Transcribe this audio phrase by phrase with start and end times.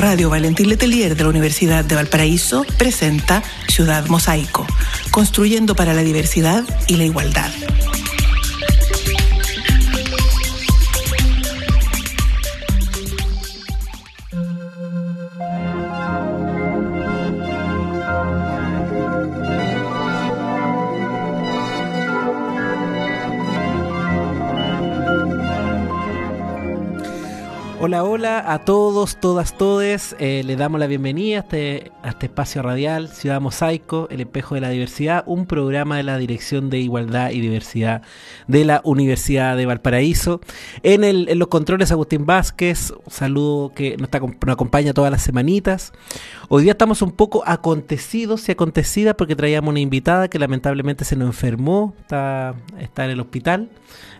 [0.00, 4.66] Radio Valentín Letelier de la Universidad de Valparaíso presenta Ciudad Mosaico,
[5.10, 7.50] construyendo para la diversidad y la igualdad.
[27.90, 30.14] Hola, hola a todos, todas, todes.
[30.20, 34.54] Eh, le damos la bienvenida a este, a este espacio radial, Ciudad Mosaico, el espejo
[34.54, 38.02] de la diversidad, un programa de la Dirección de Igualdad y Diversidad
[38.46, 40.40] de la Universidad de Valparaíso.
[40.84, 45.10] En, el, en los controles, Agustín Vázquez, un saludo que nos, está, nos acompaña todas
[45.10, 45.92] las semanitas.
[46.48, 51.16] Hoy día estamos un poco acontecidos y acontecidas porque traíamos una invitada que lamentablemente se
[51.16, 53.68] nos enfermó, está, está en el hospital.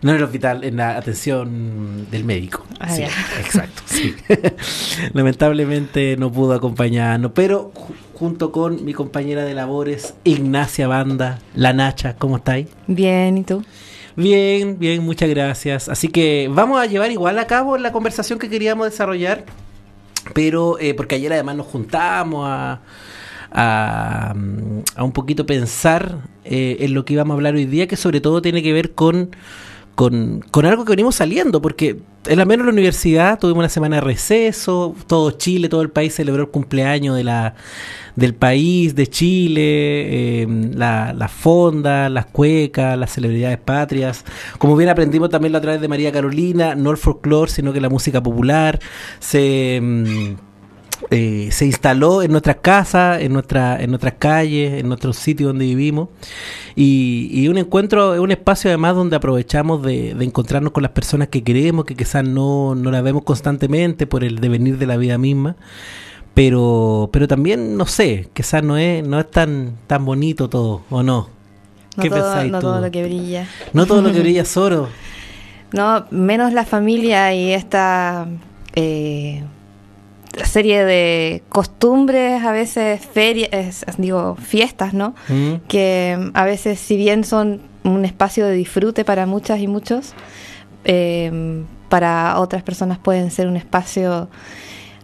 [0.01, 2.65] No en el hospital, en la atención del médico.
[2.79, 4.15] Ah, sí, exacto, sí.
[5.13, 11.73] Lamentablemente no pudo acompañarnos, pero ju- junto con mi compañera de labores, Ignacia Banda, la
[11.73, 12.67] Nacha, ¿cómo estáis?
[12.87, 13.63] Bien, ¿y tú?
[14.15, 15.89] Bien, bien, muchas gracias.
[15.89, 19.45] Así que vamos a llevar igual a cabo la conversación que queríamos desarrollar,
[20.33, 22.81] pero eh, porque ayer además nos juntamos a,
[23.51, 27.87] a, mm, a un poquito pensar eh, en lo que íbamos a hablar hoy día,
[27.87, 29.35] que sobre todo tiene que ver con,
[29.95, 33.95] con, con algo que venimos saliendo, porque en la menos la universidad tuvimos una semana
[33.97, 37.55] de receso, todo Chile, todo el país celebró el cumpleaños de la,
[38.15, 39.61] del país, de Chile,
[40.43, 44.23] eh, la, la fonda, las cuecas, las celebridades patrias.
[44.57, 47.89] Como bien aprendimos también a través de María Carolina, no el folclore, sino que la
[47.89, 48.79] música popular
[49.19, 50.37] se...
[51.09, 55.65] eh, se instaló en nuestras casas, en, nuestra, en nuestras calles, en nuestros sitios donde
[55.65, 56.09] vivimos.
[56.75, 60.91] Y, y un encuentro es un espacio además donde aprovechamos de, de encontrarnos con las
[60.91, 64.97] personas que queremos, que quizás no, no las vemos constantemente por el devenir de la
[64.97, 65.55] vida misma.
[66.33, 71.03] Pero, pero también, no sé, quizás no es, no es tan, tan bonito todo, ¿o
[71.03, 71.29] no?
[71.97, 72.67] No, ¿Qué todo, pensáis no tú?
[72.67, 73.47] todo lo que brilla.
[73.73, 74.87] No todo lo que brilla es oro.
[75.73, 78.27] No, menos la familia y esta
[78.75, 79.43] eh,
[80.45, 85.15] serie de costumbres, a veces ferias, digo, fiestas, ¿no?
[85.27, 85.55] ¿Mm?
[85.67, 90.13] Que mm, a veces, si bien son un espacio de disfrute para muchas y muchos,
[90.83, 94.29] eh, para otras personas pueden ser un espacio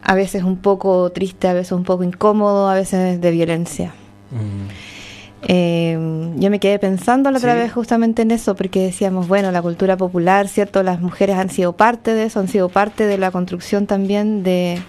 [0.02, 3.94] a veces un poco triste, a veces un poco incómodo, a veces de violencia.
[4.32, 4.97] Mm.
[5.44, 7.60] Eh, yo me quedé pensando la otra Sí.
[7.60, 10.82] vez justamente en eso, porque decíamos, bueno, la cultura popular, ¿cierto?
[10.84, 14.80] Las mujeres han sido parte de eso, han sido parte de la construcción también de,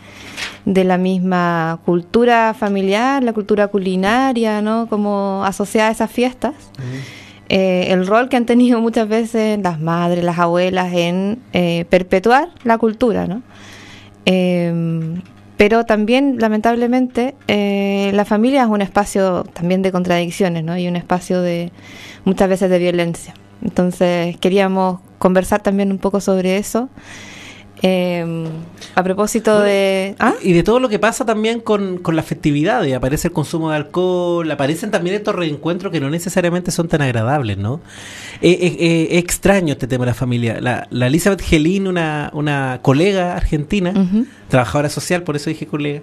[0.64, 4.86] de la misma cultura familiar, la cultura culinaria, ¿no?
[4.88, 6.54] Como asociada a esas fiestas.
[7.50, 12.48] Eh, el rol que han tenido muchas veces las madres, las abuelas en eh, perpetuar
[12.64, 13.42] la cultura, ¿no?
[15.58, 20.78] Pero también, lamentablemente, eh, la familia es un espacio también de contradicciones, ¿no?
[20.78, 21.72] Y un espacio de
[22.24, 23.34] muchas veces de violencia.
[23.60, 26.88] Entonces, queríamos conversar también un poco sobre eso.
[27.82, 28.46] Eh,
[28.94, 30.16] a propósito de...
[30.18, 30.34] ¿Ah?
[30.42, 33.76] Y de todo lo que pasa también con, con las festividades, aparece el consumo de
[33.76, 37.80] alcohol, aparecen también estos reencuentros que no necesariamente son tan agradables, ¿no?
[38.40, 40.60] Eh, eh, eh, es extraño este tema de la familia.
[40.60, 43.94] La, la Elizabeth Gelin, una, una colega argentina,
[44.48, 46.00] trabajadora social, por eso dije colega,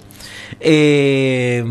[0.59, 1.63] eh,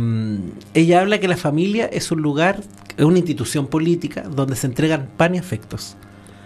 [0.75, 2.61] ella habla que la familia es un lugar,
[2.97, 5.97] es una institución política donde se entregan pan y afectos.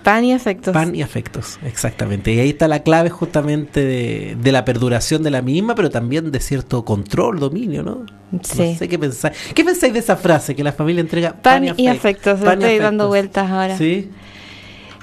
[0.09, 0.73] Pan y afectos.
[0.73, 2.33] Pan y afectos, exactamente.
[2.33, 6.31] Y ahí está la clave justamente de, de la perduración de la misma, pero también
[6.31, 8.07] de cierto control, dominio, ¿no?
[8.43, 8.73] Sí.
[8.73, 9.37] No sé qué pensáis.
[9.55, 12.79] ¿Qué pensáis de esa frase que la familia entrega Pan y afectos, Pan y estoy
[12.79, 13.09] dando afectos.
[13.09, 13.77] vueltas ahora.
[13.77, 14.11] Sí.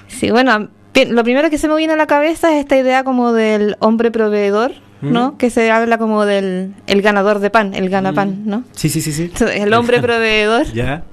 [0.07, 0.69] Sí, bueno,
[1.07, 4.09] lo primero que se me viene a la cabeza es esta idea como del hombre
[4.09, 5.33] proveedor, ¿no?
[5.33, 5.37] Mm.
[5.37, 8.63] Que se habla como del el ganador de pan, el ganapan, ¿no?
[8.71, 9.31] Sí, sí, sí, sí.
[9.53, 11.03] El hombre proveedor Ya.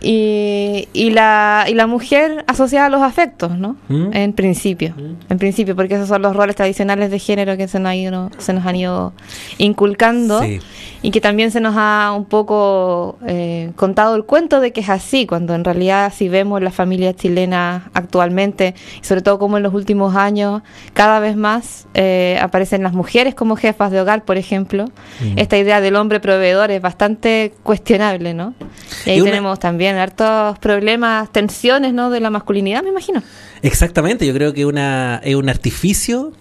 [0.00, 3.76] Y, y la, y la mujer asociada a los afectos, ¿no?
[3.88, 4.10] Mm.
[4.12, 5.32] En principio, Mm.
[5.32, 8.30] en principio, porque esos son los roles tradicionales de género que se nos, ha ido-
[8.38, 9.12] se nos han ido
[9.58, 10.60] inculcando Sí.
[11.02, 14.88] y que también se nos ha un poco eh, contado el cuento de que es
[14.88, 19.62] así, cuando en realidad si vemos la familia chilena actualmente, y sobre todo como en
[19.62, 20.62] los últimos años,
[20.94, 24.84] cada vez más eh, aparecen las mujeres como jefas de hogar, por ejemplo.
[25.20, 25.38] Mm.
[25.38, 28.54] Esta idea del hombre proveedor es bastante cuestionable, ¿no?
[29.04, 32.10] Y ahí Y una- tenemos también hartos problemas, tensiones, ¿no?
[32.10, 33.22] De la masculinidad, me imagino.
[33.62, 36.32] Exactamente, yo creo que una, es un artificio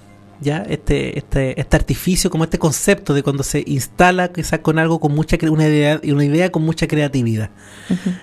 [0.41, 4.99] ya este, este, este artificio, como este concepto de cuando se instala quizás con algo
[4.99, 7.49] con mucha una idea, una idea con mucha creatividad.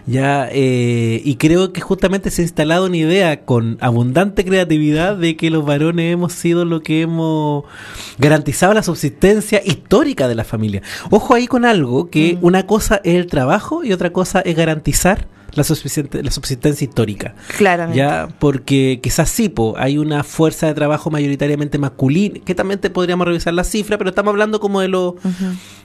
[0.07, 5.37] ya eh, y creo que justamente se ha instalado una idea con abundante creatividad de
[5.37, 7.65] que los varones hemos sido lo que hemos
[8.19, 10.83] garantizado la subsistencia histórica de la familia.
[11.11, 15.32] Ojo ahí con algo que una cosa es el trabajo y otra cosa es garantizar
[15.55, 15.65] la,
[16.23, 17.35] la subsistencia histórica.
[17.57, 17.99] Claramente.
[17.99, 23.27] Ya, porque quizás sí, hay una fuerza de trabajo mayoritariamente masculina, que también te podríamos
[23.27, 25.17] revisar la cifra, pero estamos hablando como de lo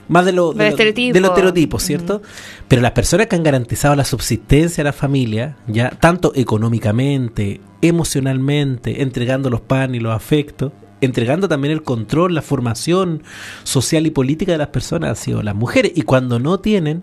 [0.08, 2.22] más de lo, de, los estereotipos, ¿cierto?
[2.66, 9.02] Pero las personas que han garantizado la subsistencia de la familia, ya, tanto económicamente, emocionalmente,
[9.02, 13.22] entregando los pan y los afectos, entregando también el control, la formación
[13.62, 15.92] social y política de las personas han sido las mujeres.
[15.94, 17.02] Y cuando no tienen,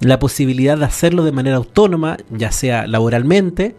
[0.00, 3.76] la posibilidad de hacerlo de manera autónoma, ya sea laboralmente,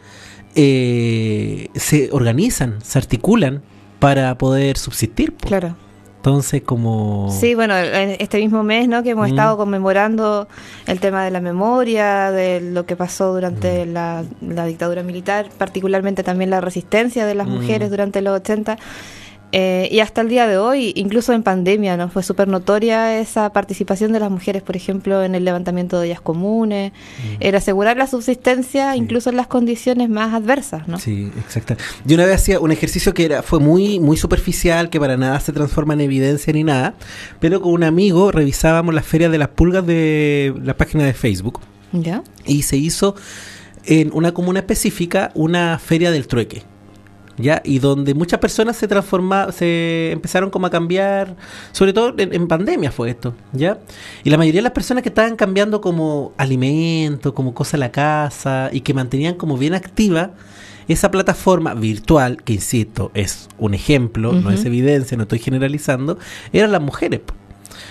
[0.56, 3.62] eh, se organizan, se articulan
[4.00, 5.34] para poder subsistir.
[5.34, 5.76] Claro.
[6.22, 7.30] Entonces, como...
[7.32, 9.02] Sí, bueno, este mismo mes, ¿no?
[9.02, 9.32] Que hemos mm.
[9.32, 10.48] estado conmemorando
[10.86, 13.92] el tema de la memoria, de lo que pasó durante mm.
[13.92, 17.52] la, dictadura militar, particularmente también la resistencia de las mm.
[17.52, 18.78] mujeres durante los 80.
[19.52, 22.10] Eh, y hasta el día de hoy, incluso en pandemia, ¿no?
[22.10, 26.22] fue súper notoria esa participación de las mujeres, por ejemplo, en el levantamiento de ollas
[26.22, 27.36] comunes, mm.
[27.42, 30.88] era asegurar la subsistencia incluso en las condiciones más adversas.
[30.88, 30.98] ¿no?
[31.00, 31.76] Sí, exacto.
[32.06, 35.40] Yo una vez hacía un ejercicio que era fue muy, muy superficial, que para nada
[35.40, 36.96] se transforma en evidencia ni nada,
[37.40, 41.60] pero con un amigo revisábamos las ferias de las pulgas de la página de Facebook.
[41.92, 42.24] ¿Ya?
[42.46, 43.16] Y se hizo
[43.86, 46.64] en una comuna específica una feria del trueque.
[47.42, 47.62] ¿Ya?
[47.66, 51.36] Y donde muchas personas se transformaron, se empezaron como a cambiar,
[51.72, 53.80] sobre todo en, pandemia fue esto, ¿ya?
[54.24, 57.92] Y la mayoría de las personas que estaban cambiando como alimento, como cosa a la
[57.92, 60.32] casa y que mantenían como bien activa
[60.88, 66.18] esa plataforma virtual, que insisto, es un ejemplo, no es evidencia, no estoy generalizando,
[66.52, 67.22] eran las mujeres.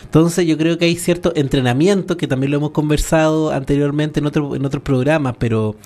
[0.05, 4.55] Entonces yo creo que hay cierto entrenamiento, que también lo hemos conversado anteriormente en otro,
[4.57, 5.77] en otros programas, pero,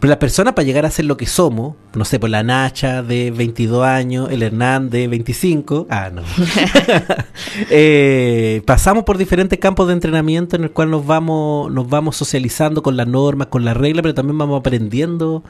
[0.00, 3.02] pero las personas para llegar a ser lo que somos, no sé, por la Nacha
[3.02, 6.22] de 22 años, el Hernán de 25, ah, no.
[7.70, 12.82] Eh, pasamos por diferentes campos de entrenamiento en el cual nos vamos, nos vamos socializando
[12.82, 15.42] con las normas, con las reglas, pero también vamos aprendiendo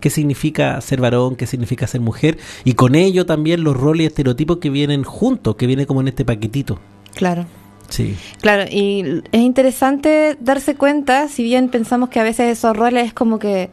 [0.00, 4.06] qué significa ser varón, qué significa ser mujer, y con ello también los roles y
[4.06, 6.78] estereotipos que vienen juntos, que vienen como en este paquetito.
[7.14, 7.46] Claro.
[7.88, 8.16] Sí.
[8.40, 13.14] Claro, y es interesante darse cuenta, si bien pensamos que a veces esos roles es
[13.14, 13.70] como que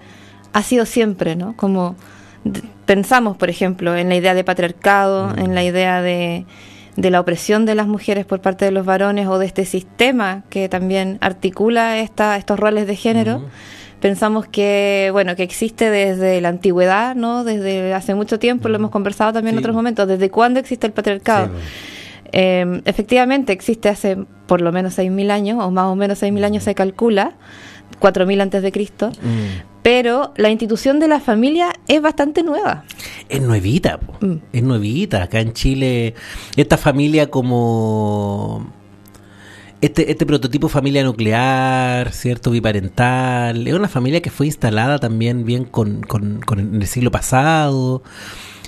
[0.54, 1.56] ha sido siempre, ¿no?
[1.56, 1.96] Como
[2.86, 5.40] pensamos, por ejemplo, en la idea de patriarcado, mm.
[5.40, 6.46] en la idea de,
[6.96, 10.44] de, la opresión de las mujeres por parte de los varones o de este sistema
[10.50, 13.40] que también articula esta, estos roles de género.
[13.40, 13.46] Mm.
[14.02, 17.44] Pensamos que, bueno, que existe desde la antigüedad, ¿no?
[17.44, 18.82] Desde hace mucho tiempo, lo mm.
[18.82, 20.08] hemos conversado también en otros momentos.
[20.08, 21.52] ¿Desde cuándo existe el patriarcado?
[22.32, 24.18] Eh, efectivamente existe hace
[24.48, 27.36] por lo menos 6.000 años, o más o menos 6.000 años se calcula,
[28.00, 29.82] 4.000 antes de Cristo, mm.
[29.84, 32.84] pero la institución de la familia es bastante nueva.
[33.30, 34.36] Es nuevita, mm.
[34.52, 35.24] es nuevita.
[35.24, 36.16] Acá en Chile,
[36.56, 38.74] esta familia como...
[39.82, 42.52] Este, este prototipo familia nuclear, ¿cierto?
[42.52, 47.10] Biparental, es una familia que fue instalada también bien con, con, con en el siglo
[47.10, 48.04] pasado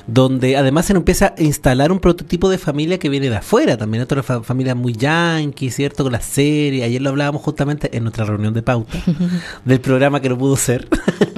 [0.08, 4.04] donde además se empieza a instalar un prototipo de familia que viene de afuera, también
[4.04, 6.04] otra familia muy yankee, ¿cierto?
[6.04, 8.98] Con la serie, ayer lo hablábamos justamente en nuestra reunión de pauta
[9.66, 10.88] del programa que no pudo ser,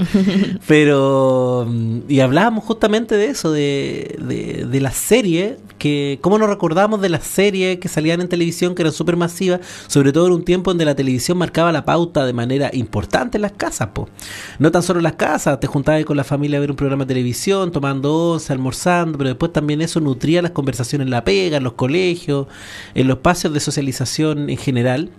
[0.67, 6.49] pero, mm, y hablábamos justamente de eso, de, de, de la serie, que cómo nos
[6.49, 10.33] recordamos de las series que salían en televisión, que eran súper masivas, sobre todo en
[10.33, 14.09] un tiempo donde la televisión marcaba la pauta de manera importante en las casas, po.
[14.57, 17.05] no tan solo en las casas, te juntabas con la familia a ver un programa
[17.05, 21.57] de televisión, tomando once, almorzando, pero después también eso nutría las conversaciones en la pega,
[21.57, 22.47] en los colegios,
[22.93, 25.09] en los espacios de socialización en general.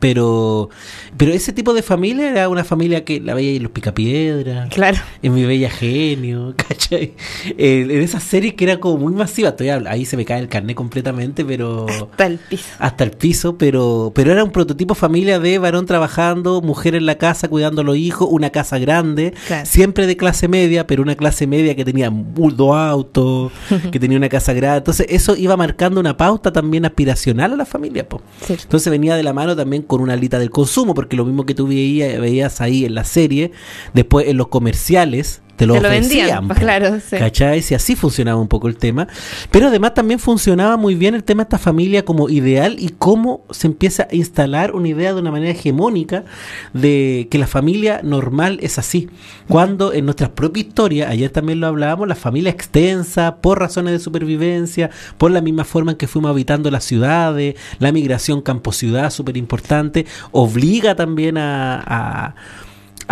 [0.00, 0.70] Pero,
[1.16, 4.70] pero ese tipo de familia era una familia que la veía en los picapiedras.
[4.70, 4.98] Claro.
[5.22, 7.14] En mi bella genio, ¿cachai?
[7.56, 9.54] En, esa serie que era como muy masiva.
[9.54, 11.86] Todavía ahí se me cae el carnet completamente, pero.
[11.88, 12.64] Hasta el piso.
[12.78, 17.16] Hasta el piso, pero, pero era un prototipo familia de varón trabajando, mujer en la
[17.16, 21.46] casa cuidando a los hijos, una casa grande, siempre de clase media, pero una clase
[21.46, 23.52] media que tenía buldo auto,
[23.92, 24.78] que tenía una casa grande.
[24.78, 28.22] Entonces, eso iba marcando una pauta también aspiracional a la familia, po.
[28.48, 31.52] Entonces venía de la mano también con una alita del consumo, porque lo mismo que
[31.52, 33.50] tú veías, veías ahí en la serie,
[33.92, 37.18] después en los comerciales, te lo, Te lo vendían, po, claro, sí.
[37.18, 37.60] ¿cachai?
[37.60, 39.06] Si así funcionaba un poco el tema.
[39.50, 43.44] Pero además también funcionaba muy bien el tema de esta familia como ideal y cómo
[43.50, 46.24] se empieza a instalar una idea de una manera hegemónica
[46.72, 49.10] de que la familia normal es así.
[49.48, 53.98] Cuando en nuestra propia historia, ayer también lo hablábamos, la familia extensa, por razones de
[53.98, 54.88] supervivencia,
[55.18, 60.06] por la misma forma en que fuimos habitando las ciudades, la migración campo-ciudad, súper importante,
[60.30, 62.34] obliga también a, a,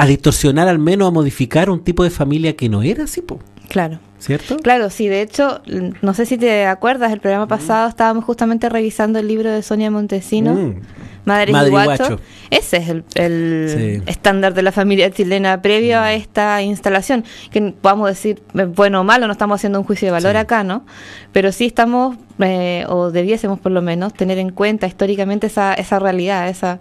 [0.00, 3.38] a distorsionar, al menos a modificar un tipo de familia que no era así, po,
[3.68, 3.98] Claro.
[4.18, 4.56] ¿cierto?
[4.58, 5.60] Claro, sí, de hecho,
[6.02, 9.90] no sé si te acuerdas, el programa pasado estábamos justamente revisando el libro de Sonia
[9.90, 10.80] Montesino, Mm.
[11.24, 12.04] Madre, Madre y Guacho.
[12.06, 12.20] Guacho.
[12.48, 14.02] Ese es el, el Sí.
[14.10, 16.02] estándar de la familia chilena previo Mm.
[16.02, 20.06] a esta instalación, que podamos decir eh, bueno o malo, no estamos haciendo un juicio
[20.06, 20.38] de valor Sí.
[20.38, 20.86] acá, ¿no?
[21.32, 25.98] Pero sí estamos, eh, o debiésemos por lo menos, tener en cuenta históricamente esa, esa
[25.98, 26.78] realidad, esa,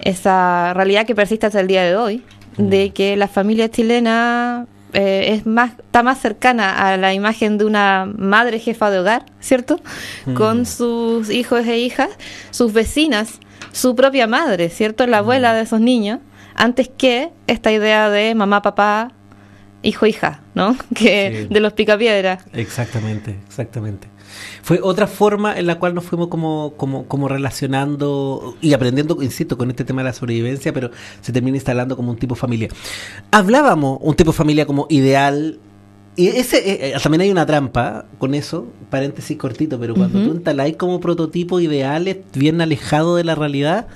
[0.00, 2.22] esa realidad que persiste hasta el día de hoy,
[2.58, 2.68] Mm.
[2.70, 7.66] de que la familia chilena eh, es más está más cercana a la imagen de
[7.66, 9.78] una madre jefa de hogar, ¿cierto?
[10.24, 10.34] Mm.
[10.34, 12.08] Con sus hijos e hijas,
[12.50, 13.40] sus vecinas,
[13.72, 15.06] su propia madre, ¿cierto?
[15.06, 15.56] La abuela Mm.
[15.56, 16.20] de esos niños,
[16.54, 19.12] antes que esta idea de mamá, papá,
[19.82, 20.74] hijo, hija, ¿no?
[20.94, 21.52] Que Sí.
[21.52, 22.42] de los picapiedras.
[22.54, 24.08] Exactamente, exactamente.
[24.62, 29.56] Fue otra forma en la cual nos fuimos como, como, como relacionando y aprendiendo, insisto,
[29.56, 30.90] con este tema de la sobrevivencia, pero
[31.20, 32.68] se termina instalando como un tipo de familia.
[33.30, 35.58] Hablábamos un tipo de familia como ideal.
[36.16, 40.28] Y ese eh, eh, también hay una trampa con eso, paréntesis cortito, pero cuando Ujú.
[40.28, 43.86] tú instaláis como prototipo ideales bien alejado de la realidad,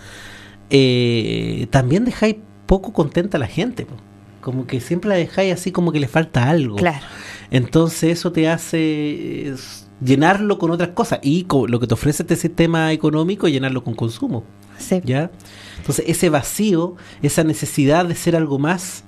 [0.68, 3.86] eh, también dejáis poco contenta a la gente.
[3.86, 3.94] po.
[4.40, 6.76] Como que siempre la dejáis así como que le falta algo.
[6.76, 7.04] Claro.
[7.50, 9.54] Entonces eso te hace
[10.02, 13.94] llenarlo con otras cosas y lo que te ofrece este sistema económico es llenarlo con
[13.94, 14.44] consumo,
[14.78, 15.00] Sí.
[15.04, 15.30] ¿ya?
[15.78, 19.04] Entonces ese vacío, esa necesidad de ser algo más,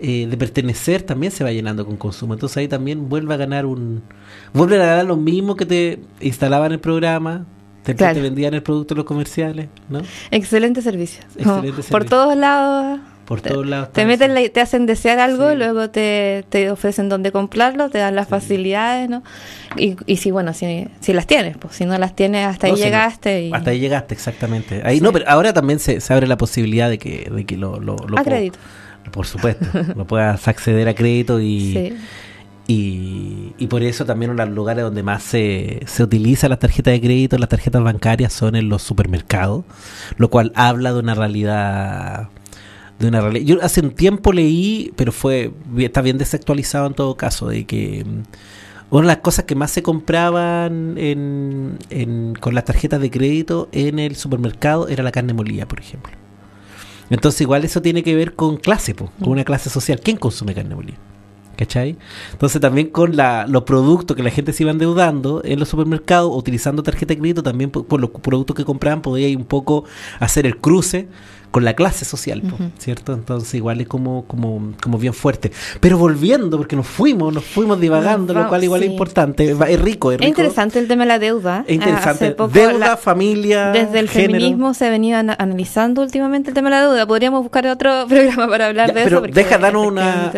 [0.00, 2.34] eh, de pertenecer, también se va llenando con consumo.
[2.34, 4.02] Entonces ahí también vuelve a ganar un...
[4.52, 7.46] Vuelve a ganar lo mismo que te instalaban el programa,
[7.82, 8.14] te, Claro.
[8.14, 10.00] te vendían el producto en los comerciales, ¿no?
[10.30, 11.22] Excelente servicio.
[11.36, 12.06] Excelente Por servicio.
[12.10, 13.00] todos lados.
[13.28, 13.92] Por te- todos lados.
[13.92, 15.56] Te meten, la- te hacen desear algo, Sí.
[15.56, 19.22] luego te, te ofrecen dónde comprarlo, te dan las facilidades, ¿no?
[19.76, 22.72] Y, y si, bueno, si, si las tienes, pues si no las tienes, hasta No,
[22.72, 23.42] ahí si no, llegaste.
[23.42, 24.80] y, Hasta ahí llegaste, exactamente.
[24.82, 27.78] Ahí, No, pero ahora también se, se abre la posibilidad de que, de que lo,
[27.78, 28.58] lo, lo A crédito.
[29.12, 31.72] Por supuesto, lo puedas acceder a crédito y,
[32.66, 32.72] Sí.
[32.72, 36.58] y, y por eso también uno de los lugares donde más se, se utiliza las
[36.58, 39.64] tarjetas de crédito, las tarjetas bancarias son en los supermercados,
[40.16, 42.28] lo cual habla de una realidad
[42.98, 43.46] de una realidad.
[43.46, 48.04] Yo hace un tiempo leí, pero fue está bien desactualizado en todo caso, de que
[48.04, 48.22] mm,
[48.90, 53.98] una de las cosas que más se compraban en, con las tarjetas de crédito en
[53.98, 56.12] el supermercado era la carne molida, por ejemplo.
[57.10, 60.00] Entonces igual eso tiene que ver con clase, po, con una clase social.
[60.02, 60.96] ¿Quién consume carne molida?
[61.56, 61.96] ¿Cachai?
[62.32, 66.82] Entonces también con los productos que la gente se iba endeudando en los supermercados, utilizando
[66.82, 69.84] tarjeta de crédito, también por, por los productos que compraban podía ir un poco
[70.20, 71.08] hacer el cruce
[71.50, 72.70] con la clase social, Ujú.
[72.78, 73.12] ¿cierto?
[73.12, 75.50] Entonces igual es como, como, como bien fuerte.
[75.80, 80.12] Pero volviendo, porque nos fuimos, nos fuimos divagando, lo cual igual es importante, es rico,
[80.12, 80.28] es Es rico.
[80.40, 81.64] interesante el tema de la deuda.
[81.66, 82.32] Es interesante.
[82.32, 84.32] Poco Deuda, la- familia, Desde el género.
[84.32, 87.06] feminismo se ha venido ana- analizando últimamente el tema de la deuda.
[87.06, 89.20] Podríamos buscar otro programa para hablar Ya, de pero eso.
[89.26, 90.30] porque deja darnos una.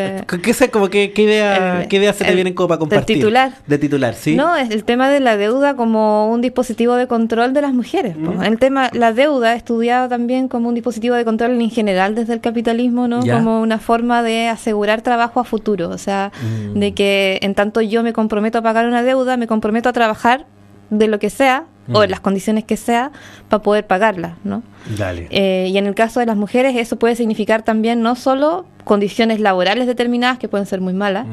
[0.43, 3.17] ¿Qué, sé, como que, qué idea, El- qué idea se te vienen como para compartir?
[3.17, 3.53] titular.
[3.67, 4.37] De titular, sí.
[4.37, 8.17] No, es el tema de la deuda como un dispositivo de control de las mujeres.
[8.17, 8.43] Mm.
[8.43, 12.41] El tema, la deuda estudiado también como un dispositivo de control en general desde el
[12.41, 13.21] capitalismo, ¿no?
[13.39, 15.89] Como una forma de asegurar trabajo a futuro.
[15.89, 16.31] O sea,
[16.75, 16.79] Mm.
[16.79, 20.47] de que en tanto yo me comprometo a pagar una deuda, me comprometo a trabajar
[20.91, 22.05] de lo que sea o Mm.
[22.05, 23.11] en las condiciones que sea
[23.49, 24.63] para poder pagarla, ¿no?
[24.97, 25.27] Dale.
[25.31, 29.41] Eh, y en el caso de las mujeres eso puede significar también no solo condiciones
[29.41, 31.31] laborales determinadas que pueden ser muy malas, Mm.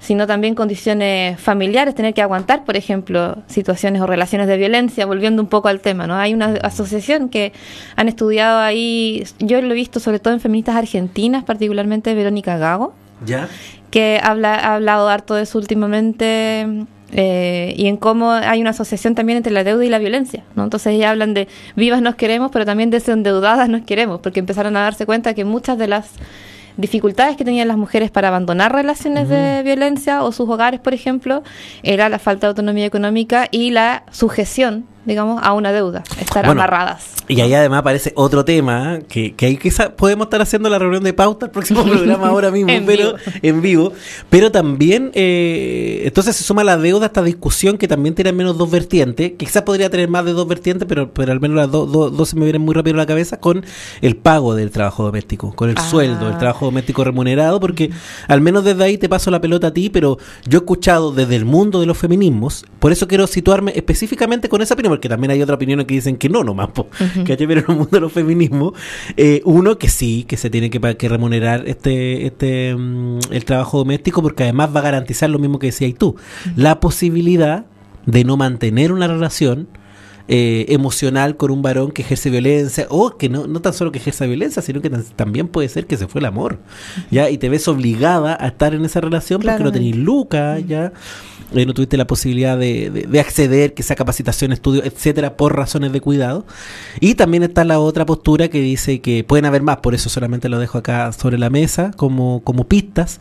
[0.00, 5.40] sino también condiciones familiares, tener que aguantar, por ejemplo, situaciones o relaciones de violencia, volviendo
[5.40, 6.16] un poco al tema, ¿no?
[6.16, 7.52] Hay una asociación que
[7.96, 12.94] han estudiado ahí, yo lo he visto sobre todo en feministas argentinas, particularmente Verónica Gago,
[13.24, 13.48] ¿Ya?
[13.90, 16.66] que habla, ha hablado harto de eso últimamente
[17.12, 20.64] eh, y en cómo hay una asociación también entre la deuda y la violencia, ¿no?
[20.64, 24.76] Entonces ellas hablan de vivas nos queremos, pero también de endeudadas nos queremos, porque empezaron
[24.76, 26.10] a darse cuenta que muchas de las
[26.76, 31.42] dificultades que tenían las mujeres para abandonar relaciones de violencia o sus hogares, por ejemplo,
[31.82, 36.60] era la falta de autonomía económica y la sujeción digamos, a una deuda, estar Bueno,
[36.62, 37.04] amarradas.
[37.26, 41.02] Y ahí además aparece otro tema, que, que ahí quizás podemos estar haciendo la reunión
[41.02, 43.18] de pauta el próximo programa ahora mismo, En pero vivo.
[43.42, 43.92] en vivo.
[44.30, 48.36] Pero también, eh, entonces se suma la deuda a esta discusión que también tiene al
[48.36, 51.56] menos dos vertientes, que quizás podría tener más de dos vertientes, pero, pero al menos
[51.56, 53.64] las dos dos- dos se me vienen muy rápido a la cabeza, con
[54.00, 55.88] el pago del trabajo doméstico, con el Ah.
[55.88, 57.90] sueldo, el trabajo doméstico remunerado, porque
[58.26, 61.36] al menos desde ahí te paso la pelota a ti, pero yo he escuchado desde
[61.36, 65.30] el mundo de los feminismos, por eso quiero situarme específicamente con esa opinión, porque también
[65.30, 66.88] hay otras opiniones que dicen que no, nomás, po,
[67.24, 67.46] ¿cachai?
[67.46, 68.72] pero en el mundo de los feminismos,
[69.16, 73.78] eh, uno que sí, que se tiene que, que remunerar este, este mm, el trabajo
[73.78, 76.16] doméstico, porque además va a garantizar lo mismo que decías tú,
[76.56, 77.66] la posibilidad
[78.06, 79.68] de no mantener una relación
[80.28, 83.98] eh, emocional con un varón que ejerce violencia o que no, no tan solo que
[83.98, 86.58] ejerza violencia, sino que también puede ser que se fue el amor,
[87.10, 87.30] ¿ya?
[87.30, 90.92] Y te ves obligada a estar en esa relación porque no tenés lucas, ¿ya?
[91.54, 95.56] Eh, no tuviste la posibilidad de, de- de acceder, que sea capacitación, estudio, etcétera, por
[95.56, 96.44] razones de cuidado.
[97.00, 100.50] Y también está la otra postura que dice que pueden haber más, por eso solamente
[100.50, 103.18] lo dejo acá sobre la mesa como, como pistas,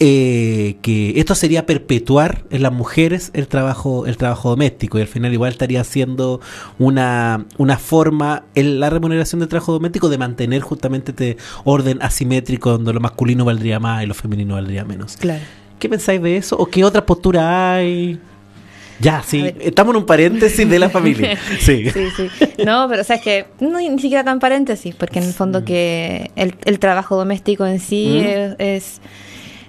[0.00, 5.06] eh, que esto sería perpetuar en las mujeres el trabajo, el trabajo doméstico y al
[5.06, 6.40] final igual estaría siendo
[6.78, 12.70] una, una forma en la remuneración del trabajo doméstico de mantener justamente este orden asimétrico
[12.70, 15.16] donde lo masculino valdría más y lo femenino valdría menos.
[15.16, 15.42] Claro.
[15.78, 16.56] ¿Qué pensáis de eso?
[16.56, 18.18] ¿O qué otra postura hay?
[19.00, 21.38] Ya, sí, estamos en un paréntesis de la familia.
[21.60, 21.88] Sí.
[21.90, 22.28] Sí, sí.
[22.64, 25.64] No, pero o sea, es que no ni siquiera tan paréntesis, porque en el fondo
[25.64, 28.26] que el, el trabajo doméstico en sí Mm.
[28.26, 29.00] es, es,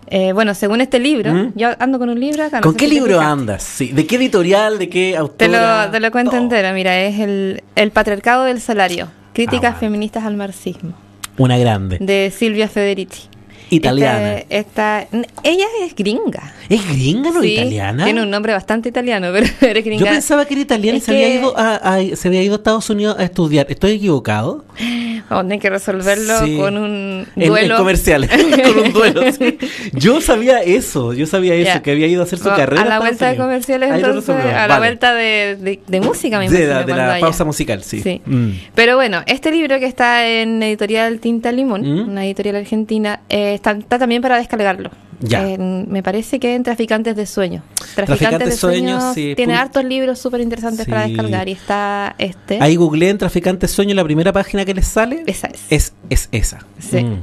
[0.09, 1.51] eh, bueno, según este libro, Mm.
[1.55, 2.57] yo ando con un libro acá.
[2.57, 3.63] no ¿Con qué libro andas?
[3.63, 3.89] Sí.
[3.91, 4.77] ¿De qué editorial?
[4.79, 5.37] ¿De qué autora?
[5.37, 5.47] Te
[5.87, 10.23] lo, te lo cuento entero, mira, es el, el patriarcado del salario, críticas Ah, feministas
[10.25, 10.93] al marxismo,
[11.37, 11.97] Una grande.
[11.99, 13.23] de Silvia Federici.
[13.69, 14.33] Italiana.
[14.39, 15.07] Este- esta,
[15.43, 16.53] ella es gringa.
[16.69, 18.03] ¿Es gringa no Sí, italiana?
[18.05, 20.05] Tiene un nombre bastante italiano, pero eres gringa.
[20.05, 22.43] Yo pensaba que era italiana y Es se había, que- ido a, a- se había
[22.43, 23.65] ido a Estados Unidos a estudiar.
[23.69, 24.65] ¿Estoy equivocado?
[25.29, 26.57] Tener que resolverlo Sí.
[26.57, 27.75] con un En, duelo.
[27.75, 28.29] en comerciales,
[28.73, 29.21] con un duelo.
[29.31, 29.57] sí.
[29.93, 31.81] Yo sabía eso, yo sabía eso, Ya.
[31.83, 32.81] que había ido a hacer su O- carrera.
[32.81, 34.79] A la vuelta de comerciales, entonces, a la vale.
[34.79, 36.73] vuelta de, de- de música, me de imagino.
[36.79, 38.01] la, de la pausa musical, sí.
[38.01, 38.21] Sí.
[38.25, 38.49] Mm.
[38.75, 42.09] Pero bueno, este libro que está en editorial Tinta Limón, Mm.
[42.09, 44.89] una editorial argentina, eh, está, está también para descargarlo.
[45.21, 45.47] Ya.
[45.49, 47.61] En- me parece que en Traficantes de Sueños.
[47.93, 51.51] Traficantes, Traficantes de de Sueños, Sueños sí, tiene hartos libros súper interesantes para descargar y
[51.51, 52.59] está este.
[52.61, 55.23] Ahí googleé en Traficante Sueño la primera página que les sale.
[55.27, 55.61] Esa es.
[55.69, 56.59] Es, es esa.
[56.79, 57.03] Sí.
[57.03, 57.21] Mm.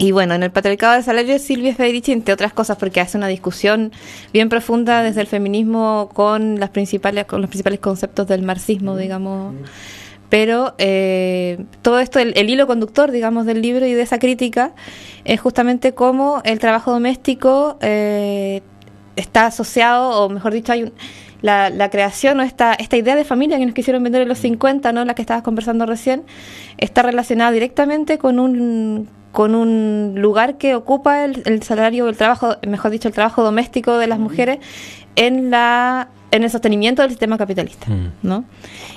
[0.00, 3.26] Y bueno, en el patriarcado del salario Silvia Federici, entre otras cosas, porque hace una
[3.26, 3.90] discusión
[4.32, 9.56] bien profunda desde el feminismo con las principales, con los principales conceptos del marxismo, digamos.
[10.28, 14.72] Pero eh, todo esto, el, el hilo conductor, digamos, del libro y de esa crítica,
[15.24, 18.62] es justamente cómo el trabajo doméstico eh,
[19.16, 20.92] está asociado, o mejor dicho, hay un,
[21.40, 24.38] la, la creación o esta, esta idea de familia que nos quisieron vender en los
[24.38, 25.04] 50, ¿no?
[25.04, 26.24] la que estabas conversando recién,
[26.78, 32.56] está relacionada directamente con un con un lugar que ocupa el, el salario, el trabajo,
[32.66, 34.58] mejor dicho, el trabajo doméstico de las mujeres
[35.16, 38.08] en la en el sostenimiento del sistema capitalista, Mm.
[38.22, 38.44] ¿no?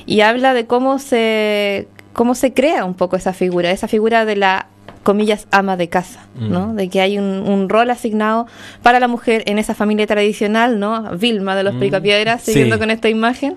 [0.06, 4.36] Y habla de cómo se cómo se crea un poco esa figura, esa figura de
[4.36, 4.67] la
[5.04, 6.67] comillas ama de casa, ¿no?
[6.67, 6.76] Mm.
[6.76, 8.46] De que hay un, un rol asignado
[8.84, 11.15] para la mujer en esa familia tradicional, ¿no?
[11.17, 11.80] Vilma de los Mm.
[11.80, 12.52] Picapiedras, Sí.
[12.52, 13.56] siguiendo con esta imagen,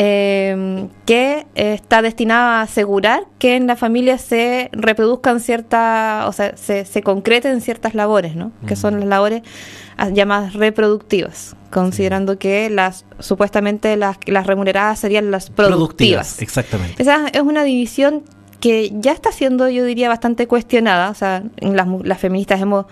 [0.00, 6.32] eh, que eh, está destinada a asegurar que en la familia se reproduzcan ciertas, o
[6.32, 8.52] sea, se, se concreten ciertas labores, ¿no?
[8.68, 9.42] Que son las labores
[9.96, 16.40] ah, llamadas reproductivas, considerando que las supuestamente las, las remuneradas serían las productivas.
[16.40, 17.02] Exactamente.
[17.02, 18.22] Esa es una división
[18.60, 21.10] que ya está siendo, yo diría, bastante cuestionada.
[21.10, 22.86] O sea, las, las feministas hemos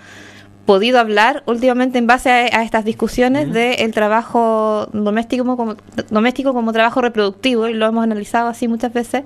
[0.66, 3.54] podido hablar últimamente en base a, a estas discusiones Ujú.
[3.54, 5.76] del trabajo doméstico como,
[6.10, 9.22] doméstico como trabajo reproductivo, y lo hemos analizado así muchas veces,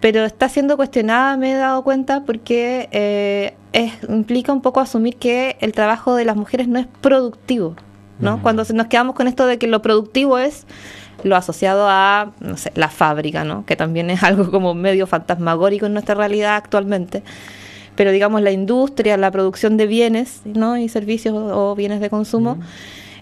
[0.00, 5.16] pero está siendo cuestionada, me he dado cuenta, porque eh, es, implica un poco asumir
[5.16, 7.74] que el trabajo de las mujeres no es productivo.
[8.20, 8.38] ¿no?
[8.38, 8.40] Mm.
[8.42, 10.66] Cuando se- nos quedamos con esto de que lo productivo es
[11.24, 13.64] lo asociado a, no sé, la fábrica, ¿no?
[13.66, 17.22] Que también es algo como medio fantasmagórico en nuestra realidad actualmente.
[17.98, 20.78] Pero digamos la industria, la producción de bienes, ¿no?
[20.78, 22.58] Y servicios o, o bienes de consumo,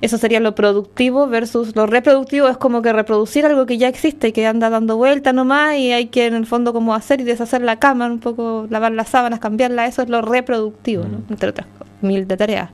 [0.02, 4.28] eso sería lo productivo versus lo reproductivo es como que reproducir algo que ya existe
[4.28, 7.24] y que anda dando vuelta nomás y hay que en el fondo como hacer y
[7.24, 11.20] deshacer la cama, un poco lavar las sábanas, cambiarla, eso es lo reproductivo, ¿no?
[11.20, 11.24] Mm.
[11.30, 11.66] Entre otras
[12.02, 12.68] mil de tareas.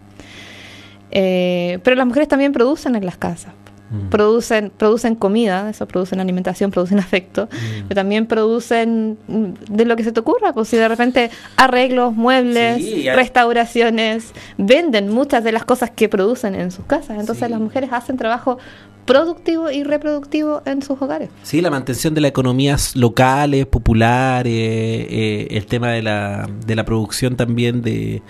[1.13, 3.53] Eh, pero las mujeres también producen en las casas.
[3.93, 4.09] Mm.
[4.09, 7.83] Producen, producen comida, eso producen alimentación, producen afecto, mm.
[7.89, 12.15] pero también producen mm, de lo que se te ocurra, pues si de repente arreglos,
[12.15, 12.83] muebles,
[13.15, 17.21] restauraciones, venden muchas de las cosas que producen en sus casas.
[17.21, 18.59] Entonces las mujeres hacen trabajo
[19.05, 21.29] productivo y reproductivo en sus hogares.
[21.43, 26.85] Sí, la mantención de las economías locales, populares, eh, el tema de la, de la
[26.85, 28.23] producción también de,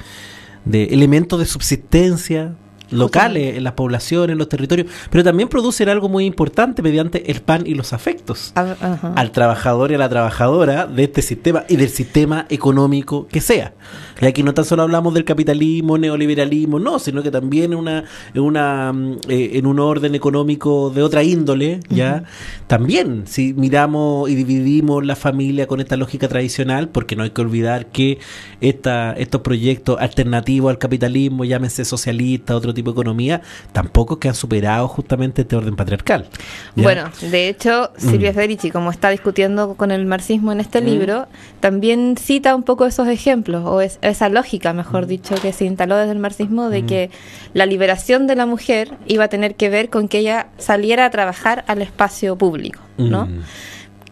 [0.64, 2.54] de elementos de subsistencia,
[2.92, 7.40] locales, en las poblaciones, en los territorios, pero también producen algo muy importante mediante el
[7.40, 11.76] pan y los afectos ah, al trabajador y a la trabajadora de este sistema y
[11.76, 13.72] del sistema económico que sea.
[14.20, 18.04] Y aquí no tan solo hablamos del capitalismo, neoliberalismo, no, sino que también una,
[18.36, 22.24] una, mm, eh, en un orden económico de otra índole, ¿ya?
[22.68, 27.40] También, si miramos y dividimos la familia con esta lógica tradicional, porque no hay que
[27.40, 28.18] olvidar que
[28.60, 33.42] esta, estos proyectos alternativos al capitalismo, llámense socialista, otro tipo de economía,
[33.72, 36.26] tampoco que han superado justamente este orden patriarcal.
[36.74, 38.34] Bueno, de hecho, Silvia mm.
[38.34, 40.84] Federici, como está discutiendo con el marxismo en este mm.
[40.84, 41.26] libro,
[41.60, 45.08] también cita un poco esos ejemplos, o esa lógica, mejor mm.
[45.08, 47.10] dicho, que se instaló desde el marxismo de que
[47.54, 51.10] la liberación de la mujer iba a tener que ver con que ella saliera a
[51.10, 53.28] trabajar al espacio público, ¿no?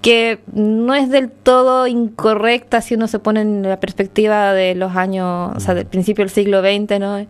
[0.00, 4.96] que no es del todo incorrecta si uno se pone en la perspectiva de los
[4.96, 7.26] años, o sea, del principio del siglo XX, ¿no?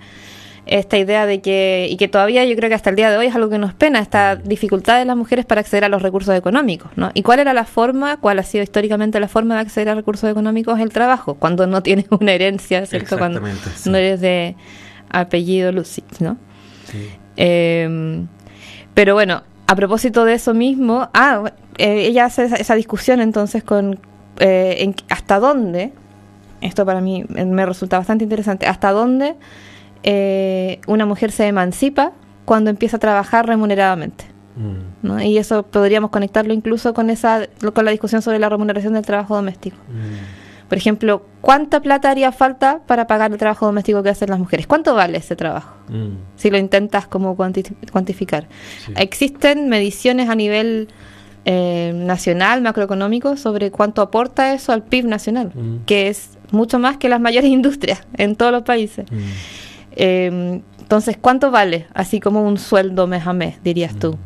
[0.66, 3.26] Esta idea de que, y que todavía yo creo que hasta el día de hoy
[3.26, 6.34] es algo que nos pena, esta dificultad de las mujeres para acceder a los recursos
[6.36, 7.10] económicos, ¿no?
[7.14, 10.30] ¿Y cuál era la forma, cuál ha sido históricamente la forma de acceder a recursos
[10.30, 10.78] económicos?
[10.78, 13.18] El trabajo, cuando no tienes una herencia, ¿cierto?
[13.18, 14.56] Cuando no eres de
[15.08, 16.36] apellido Lucy, ¿no?
[17.36, 18.26] Em,
[18.94, 23.98] pero bueno, a propósito de eso mismo, ah, eh, ella hace esa, discusión entonces con
[24.38, 25.92] eh, hasta dónde,
[26.60, 29.36] esto para mí me resulta bastante interesante, hasta dónde
[30.02, 32.12] eh, una mujer se emancipa
[32.44, 34.24] cuando empieza a trabajar remuneradamente.
[34.56, 35.20] Mm.
[35.20, 39.36] Y eso podríamos conectarlo incluso con esa con la discusión sobre la remuneración del trabajo
[39.36, 39.76] doméstico.
[39.88, 40.68] Mm.
[40.68, 44.68] Por ejemplo, ¿cuánta plata haría falta para pagar el trabajo doméstico que hacen las mujeres?
[44.68, 45.74] ¿Cuánto vale ese trabajo?
[45.88, 46.16] Mm.
[46.36, 48.46] Si lo intentas como cuantificar.
[48.94, 50.88] Existen mediciones a nivel
[51.44, 55.52] eh, nacional, macroeconómico, sobre cuánto aporta eso al PIB nacional,
[55.86, 59.06] que es mucho más que las mayores industrias en todos los países.
[59.92, 61.86] Eh, entonces, ¿cuánto vale?
[61.94, 64.18] Así como un sueldo mes a mes, dirías tú.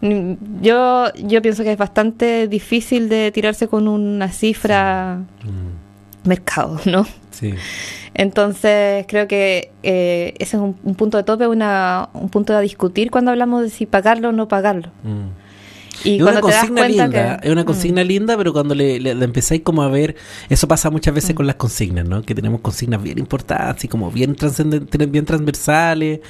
[0.00, 0.60] Mm.
[0.60, 6.28] yo, yo pienso que es bastante difícil de tirarse con una cifra mm.
[6.28, 7.06] mercado, ¿no?
[7.30, 7.54] Sí.
[8.14, 13.10] Entonces, creo que eh, ese es un, punto de tope, una, un punto a discutir
[13.10, 14.90] cuando hablamos de si pagarlo o no pagarlo.
[15.02, 15.41] Mm.
[16.04, 18.06] Y es una consigna linda, es una consigna mm.
[18.06, 20.16] linda, pero cuando le, empezáis como a ver,
[20.48, 21.34] eso pasa muchas veces mm.
[21.34, 22.22] con las consignas, ¿no?
[22.22, 24.36] Que tenemos consignas bien importantes y como bien
[25.08, 26.20] bien transversales,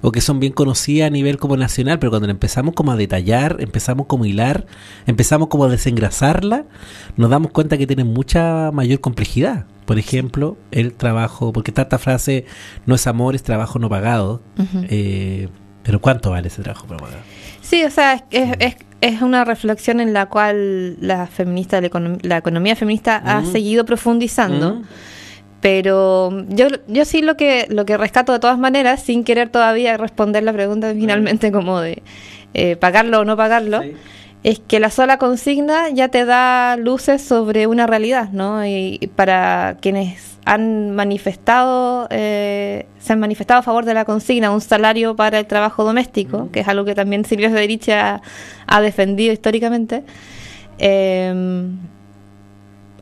[0.00, 3.56] o que son bien conocidas a nivel como nacional, pero cuando empezamos como a detallar,
[3.60, 4.66] empezamos como a hilar,
[5.06, 6.66] empezamos como a desengrasarla,
[7.16, 9.66] nos damos cuenta que tienen mucha mayor complejidad.
[9.84, 12.46] Por ejemplo, el trabajo, porque está esta frase,
[12.86, 14.42] no es amor, es trabajo no pagado.
[14.88, 15.48] Eh,
[15.82, 17.22] pero ¿cuánto vale ese trabajo no pagado?
[17.60, 18.76] Sí, o sea, es, es,
[19.20, 24.76] una reflexión en la cual la feminista, la, economía feminista ha seguido profundizando.
[24.76, 24.82] Mm.
[25.60, 29.96] Pero yo, yo sí lo que, lo que rescato de todas maneras, sin querer todavía
[29.96, 32.02] responder la pregunta finalmente como de
[32.54, 33.80] eh, pagarlo o no pagarlo,
[34.42, 38.66] es que la sola consigna ya te da luces sobre una realidad, ¿no?
[38.66, 44.60] y para quienes han manifestado, eh, se han manifestado a favor de la consigna un
[44.60, 48.20] salario para el trabajo doméstico, que es algo que también Silvia Federici ha,
[48.66, 50.02] ha defendido históricamente.
[50.78, 51.68] Eh,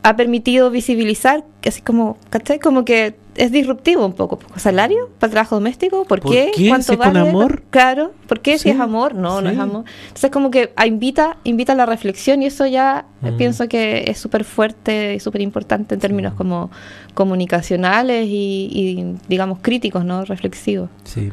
[0.03, 2.59] ha permitido visibilizar, así como, ¿cachai?
[2.59, 4.39] Como que es disruptivo un poco.
[4.57, 6.05] ¿Salario para el trabajo doméstico?
[6.05, 6.51] ¿Por, qué?
[6.67, 7.11] ¿Cuánto vale?
[7.11, 7.63] con amor?
[7.69, 8.11] Claro.
[8.27, 9.15] ¿Por qué si es amor?
[9.15, 9.85] No, no es amor.
[10.07, 13.37] Entonces como que invita, invita a la reflexión y eso ya mm.
[13.37, 16.71] pienso que es súper fuerte y súper importante en términos como
[17.13, 20.25] comunicacionales y, y, digamos críticos, ¿no?
[20.25, 20.89] Reflexivos.
[21.03, 21.29] Sí.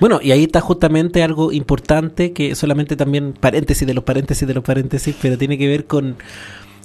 [0.00, 4.54] Bueno, y ahí está justamente algo importante que solamente también paréntesis de los paréntesis de
[4.54, 6.16] los paréntesis, pero tiene que ver con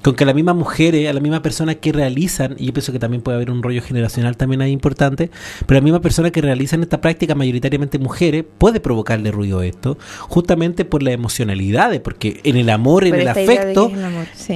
[0.03, 2.91] con que a las mismas mujeres, a las mismas personas que realizan, y yo pienso
[2.91, 5.29] que también puede haber un rollo generacional también ahí importante,
[5.65, 10.85] pero las mismas personas que realizan esta práctica, mayoritariamente mujeres, puede provocarle ruido esto, justamente
[10.85, 13.91] por la emocionalidad, porque en el amor, en el afecto,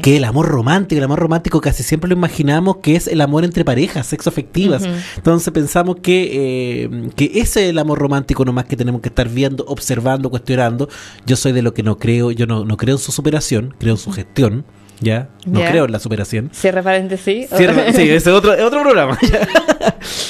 [0.02, 3.44] que, el amor romántico, el amor romántico casi siempre lo imaginamos que es el amor
[3.44, 4.84] entre parejas, sexo afectivas.
[5.18, 9.28] Entonces pensamos que, eh, que ese es el amor romántico nomás que tenemos que estar
[9.30, 10.90] viendo, observando, cuestionando.
[11.26, 13.94] Yo soy de lo que no creo, yo no, no creo en su superación, creo
[13.94, 14.66] en su gestión
[15.02, 15.28] ¿ya?
[15.46, 15.72] No Ya.
[15.72, 16.50] creo en la superación.
[16.54, 17.50] Cierre paréntesis.
[17.50, 19.18] Cierra- sí, es otro, es otro programa.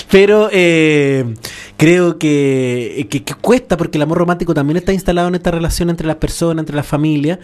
[0.10, 1.34] Pero eh,
[1.77, 5.89] creo que, que, que cuesta porque el amor romántico también está instalado en esta relación
[5.89, 7.39] entre las personas, entre las familias.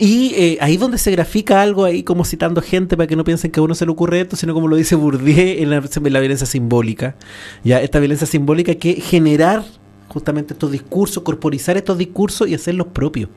[0.00, 3.50] Y eh, ahí donde se grafica algo ahí como citando gente para que no piensen
[3.50, 6.12] que a uno se le ocurre esto, sino como lo dice Bourdieu en la, en
[6.12, 7.16] la violencia simbólica.
[7.64, 9.64] Ya, esta violencia simbólica que generar
[10.06, 13.28] justamente estos discursos, corporizar estos discursos y hacerlos propios.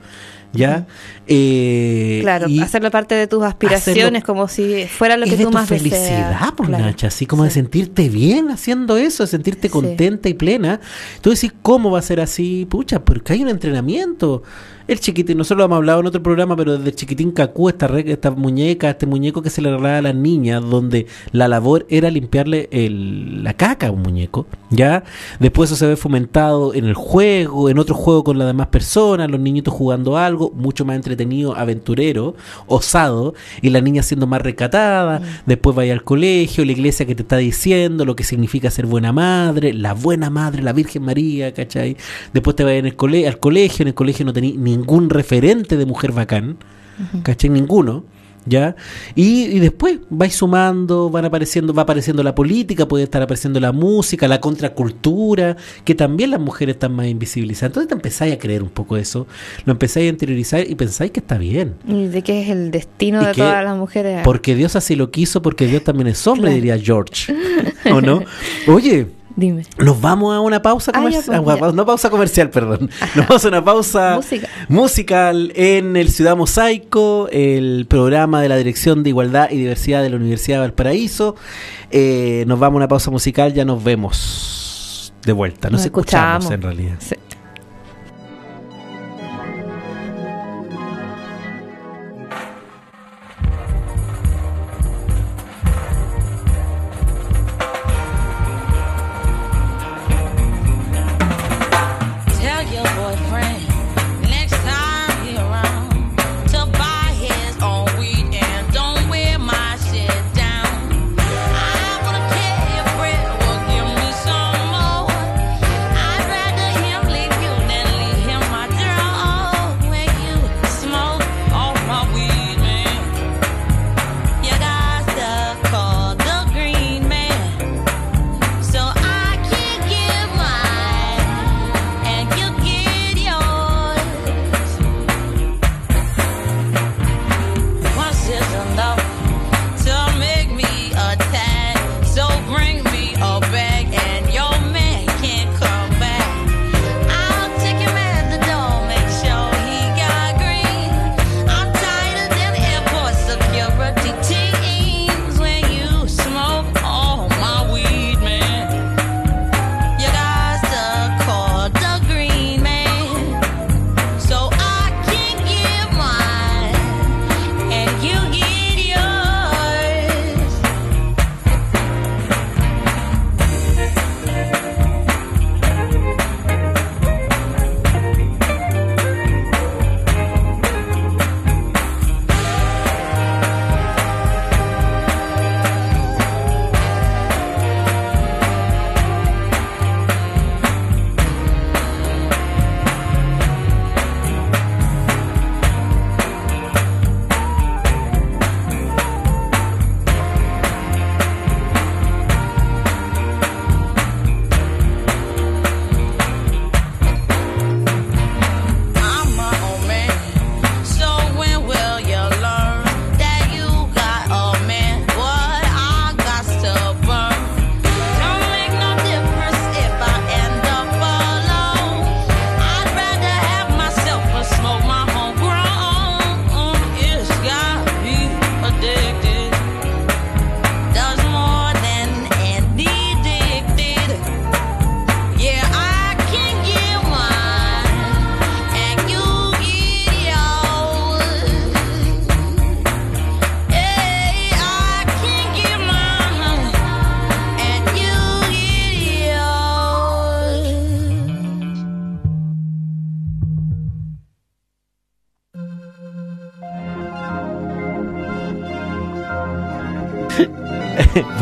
[0.54, 0.86] ¿Ya?
[1.28, 5.38] Eh, Claro, y- hacerlo parte de tus aspiraciones hacerlo- como si fuera lo es que
[5.38, 6.52] de tú tu más felicidad, deseas.
[6.58, 6.84] pues Claro.
[6.86, 9.72] Nacha, así como de sentirte bien haciendo eso, de sentirte Sí.
[9.72, 10.80] contenta y plena.
[11.22, 12.66] Tú decís, ¿cómo va a ser así?
[12.70, 14.44] Pucha, porque hay un entrenamiento.
[14.88, 18.12] El chiquitín, nosotros lo hemos hablado en otro programa, pero desde chiquitín Cacú, esta, re-
[18.12, 22.10] esta muñeca, este muñeco que se le regalaba a las niñas, donde la labor era
[22.12, 25.04] limpiarle el- la caca a un muñeco, ¿ya?
[25.40, 29.30] Después eso se ve fomentado en el juego, en otro juego con las demás personas,
[29.30, 32.36] los niñitos jugando algo, mucho más entretenido, aventurero,
[32.68, 37.22] osado, y la niña siendo más recatada, después vaya al colegio, la iglesia que te
[37.22, 41.98] está diciendo lo que significa ser buena madre, la buena madre, la Virgen María, ¿cachai?
[42.34, 45.78] Después te vayas en el cole al colegio, en el colegio no tenéis ningún referente
[45.78, 46.58] de mujer bacán,
[47.24, 47.50] ¿cachai?
[47.50, 48.04] Ninguno.
[48.46, 48.76] ¿Ya?
[49.14, 53.72] Y, y después vais sumando, van apareciendo, va apareciendo la política, puede estar apareciendo la
[53.72, 57.70] música, la contracultura, que también las mujeres están más invisibilizadas.
[57.70, 59.28] Entonces te empezáis a creer un poco eso,
[59.66, 61.76] lo empezáis a interiorizar y pensáis que está bien.
[61.88, 64.22] Y de qué es el destino Y de que- todas las mujeres.
[64.24, 66.56] Porque Dios así lo quiso, porque Dios también es hombre, Claro.
[66.56, 67.34] diría George.
[67.94, 68.24] ¿O no?
[68.68, 69.64] Oye, Dime.
[69.78, 71.44] nos vamos a una pausa Ah, comercial.
[71.44, 72.90] pues, no pausa comercial, perdón.
[73.16, 74.48] Nos vamos a una pausa Música.
[74.68, 80.10] musical en el Ciudad Mosaico, el programa de la Dirección de Igualdad y Diversidad de
[80.10, 81.36] la Universidad de Valparaíso.
[81.92, 85.70] Eh, nos vamos a una pausa musical, ya nos vemos de vuelta.
[85.70, 86.52] Nos, Nos escuchamos, escuchamos.
[86.52, 86.96] en realidad.
[87.00, 87.16] Sí.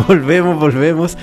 [0.09, 1.17] Volvemos, volvemos.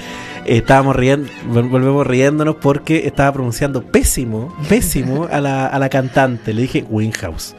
[0.45, 6.55] estábamos riendo, vol- volvemos riéndonos porque estaba pronunciando pésimo, pésimo a la, a la cantante.
[6.55, 7.57] Le dije Winhouse.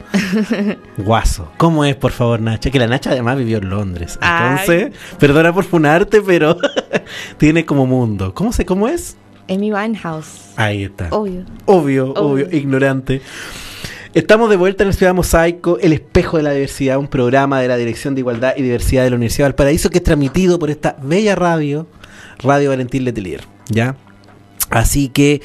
[0.96, 1.50] Guaso.
[1.58, 2.70] ¿Cómo es, por favor, Nacha?
[2.70, 4.18] Que la Nacha además vivió en Londres.
[4.22, 6.56] Entonces, perdona por funarte, pero
[7.38, 8.32] tiene como mundo.
[8.34, 9.16] ¿Cómo se, cómo es?
[9.50, 10.52] Amy Winehouse.
[10.56, 11.08] Ahí está.
[11.10, 11.44] Obvio.
[11.66, 12.48] Obvio, obvio, Obvio.
[12.56, 13.22] ignorante.
[14.14, 17.68] Estamos de vuelta en el Ciudad Mosaico, El Espejo de la Diversidad, un programa de
[17.68, 20.70] la Dirección de Igualdad y Diversidad de la Universidad de Valparaíso que es transmitido por
[20.70, 21.86] esta bella radio,
[22.38, 23.42] Radio Valentín Letelier.
[23.68, 23.96] ¿Ya?
[24.70, 25.42] Así que,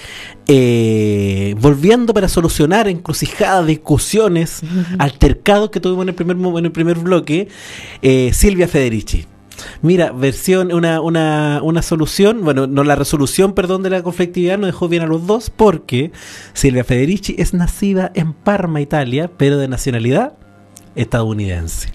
[0.48, 4.62] eh, volviendo para solucionar encrucijadas, discusiones,
[4.98, 7.50] altercados que tuvimos en el primer, en el primer bloque,
[8.02, 9.26] eh, Silvia Federici.
[9.82, 14.68] Mira, versión, una, una, una solución, bueno, no la resolución, perdón, de la conflictividad nos
[14.68, 16.12] dejó bien a los dos porque
[16.54, 20.34] Silvia Federici es nacida en Parma, Italia, pero de nacionalidad
[20.96, 21.90] estadounidense.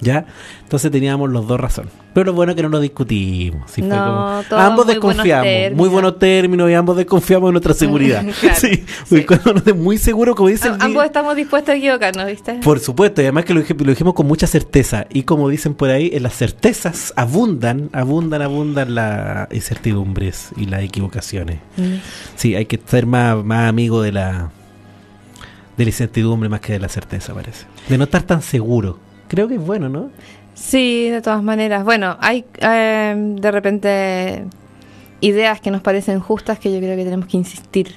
[0.00, 0.26] ¿Ya?
[0.72, 1.90] Entonces teníamos los dos razón.
[2.14, 3.70] Pero lo bueno es que no lo discutimos.
[3.70, 7.52] sí, fue No, como- ambos muy buenos desconfiamos, muy buenos términos y ambos desconfiamos de
[7.52, 8.24] nuestra seguridad.
[8.40, 9.26] Claro, sí, sí.
[9.66, 12.54] es muy seguro, como dice el Am- di- ambos estamos dispuestos a equivocarnos, ¿viste?
[12.64, 15.04] por supuesto, y además que lo dijimos con mucha certeza.
[15.12, 20.80] Y como dicen por ahí, en las certezas abundan, abundan, abundan las incertidumbres y las
[20.84, 21.58] equivocaciones.
[21.76, 21.96] Mm.
[22.36, 24.50] Sí, hay que ser más, más amigo de la,
[25.76, 27.66] de la incertidumbre más que de la certeza, parece.
[27.90, 28.98] De no estar tan seguro.
[29.28, 30.10] Creo que es bueno, ¿no?
[30.64, 31.84] Sí, de todas maneras.
[31.84, 34.44] Bueno, hay eh, de repente
[35.20, 37.94] ideas que nos parecen justas que yo creo que tenemos que insistir.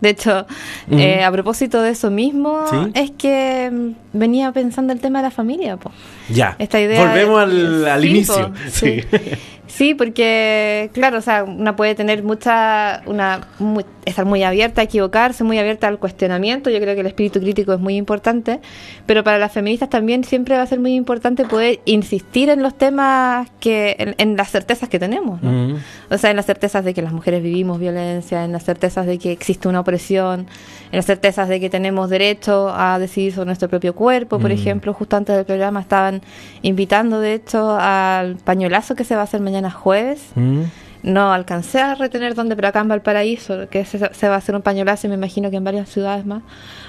[0.00, 0.46] De hecho,
[0.90, 2.76] eh, a propósito de eso mismo, Sí.
[2.94, 5.76] es que mm, venía pensando el tema de la familia.
[5.78, 5.90] Po.
[6.28, 6.54] Ya.
[6.58, 8.48] Esta idea Volvemos de- al, al Sí, inicio.
[8.52, 9.00] po, Sí.
[9.66, 9.94] sí.
[9.94, 15.44] Porque, claro, o sea, una puede tener mucha, una, mu- estar muy abierta a equivocarse,
[15.44, 16.70] muy abierta al cuestionamiento.
[16.70, 18.60] Yo creo que el espíritu crítico es muy importante,
[19.06, 22.76] pero para las feministas también siempre va a ser muy importante poder insistir en los
[22.76, 25.50] temas que, en, en las certezas que tenemos, ¿no?
[25.50, 25.76] Mm.
[26.10, 29.18] O sea, en las certezas de que las mujeres vivimos violencia, en las certezas de
[29.18, 30.46] que existe una opresión,
[30.92, 34.54] las certezas de que tenemos derecho a decidir sobre nuestro propio cuerpo, por Mm.
[34.54, 36.22] ejemplo, justo antes del programa estaban
[36.62, 40.30] invitando, de hecho, al pañuelazo que se va a hacer mañana jueves.
[40.34, 40.62] Mm.
[41.02, 44.54] No alcancé a retener dónde, pero acá en Valparaíso, que se, se va a hacer
[44.56, 46.42] un pañuelazo y me imagino que en varias ciudades más,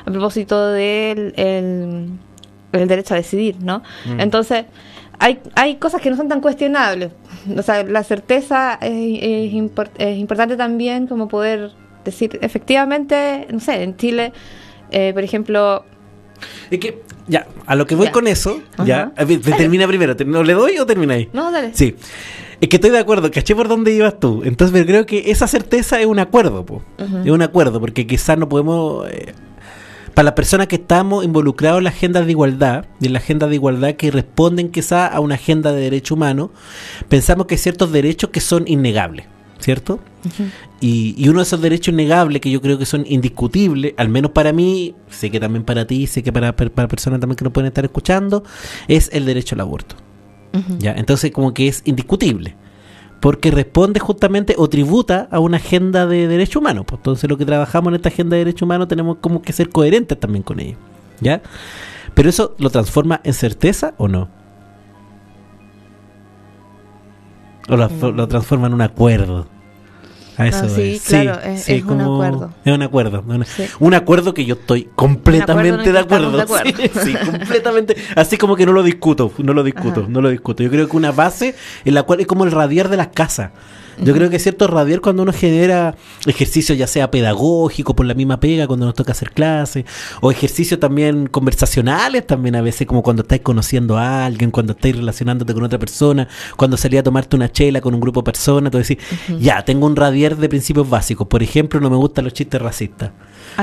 [0.05, 2.09] a propósito del el,
[2.71, 3.83] el derecho a decidir, ¿no?
[4.05, 4.19] Mm.
[4.19, 4.65] Entonces,
[5.19, 7.11] hay, hay cosas que no son tan cuestionables.
[7.55, 11.71] O sea, la certeza es, es impor- es importante también como poder
[12.11, 14.33] decir, efectivamente, no sé, en Chile,
[14.91, 15.85] eh, por ejemplo,
[16.69, 18.11] Es que, ya, a lo que voy Ya.
[18.11, 19.25] con eso, ya, Ajá.
[19.25, 21.29] ver, termina primero, ¿Te- ¿no le doy o termina ahí?
[21.33, 21.71] no, dale.
[21.73, 21.95] Sí.
[22.59, 24.41] Es que estoy de acuerdo, caché por dónde ibas tú.
[24.43, 26.81] Entonces, pero creo que esa certeza es un acuerdo, po.
[27.23, 29.07] Es un acuerdo, porque quizás no podemos.
[29.11, 29.33] eh,
[30.15, 33.45] para las personas que estamos involucrados en la agenda de igualdad, y en la agenda
[33.45, 36.49] de igualdad que responden quizás a una agenda de derecho humano,
[37.07, 39.27] pensamos que hay ciertos derechos que son innegables,
[39.59, 39.99] ¿cierto?
[40.81, 44.31] y, y uno de esos derechos innegables que yo creo que son indiscutibles, al menos
[44.31, 47.53] para mí, sé que también para ti, sé que para, para, personas también que nos
[47.53, 48.43] pueden estar escuchando,
[48.87, 49.95] es el derecho al aborto.
[50.79, 50.93] ¿ya?
[50.93, 52.55] Entonces como que es indiscutible.
[53.19, 56.85] Porque responde justamente o tributa a una agenda de derechos humanos.
[56.87, 59.69] Pues entonces lo que trabajamos en esta agenda de derechos humanos tenemos como que ser
[59.69, 60.77] coherentes también con ello.
[61.19, 61.41] ¿Ya?
[62.13, 64.29] Pero eso lo transforma en certeza o no?
[67.69, 69.47] O lo, lo transforma en un acuerdo.
[70.37, 71.01] A eso Ah, sí, es.
[71.03, 72.51] claro, es- es un acuerdo.
[72.63, 73.23] Es un acuerdo.
[73.27, 73.65] una- Sí.
[73.79, 76.31] Un acuerdo que yo estoy completamente en de acuerdo.
[76.37, 76.69] de acuerdo.
[76.77, 77.95] Sí, sí, completamente.
[78.15, 80.09] Así como que no lo discuto, no lo discuto, Ajá.
[80.09, 80.61] no lo discuto.
[80.61, 83.49] Yo creo que una base en la cual es como el radiar de las casas.
[83.99, 88.13] Yo creo que es cierto radiar cuando uno genera ejercicio ya sea pedagógico por la
[88.13, 89.85] misma pega cuando nos toca hacer clases
[90.21, 94.97] o ejercicios también conversacionales también a veces como cuando estáis conociendo a alguien, cuando estáis
[94.97, 98.71] relacionándote con otra persona, cuando salí a tomarte una chela con un grupo de personas,
[98.71, 98.97] tú decís,
[99.39, 101.27] ya, tengo un radiar de principios básicos.
[101.27, 103.11] Por ejemplo, no me gustan los chistes racistas.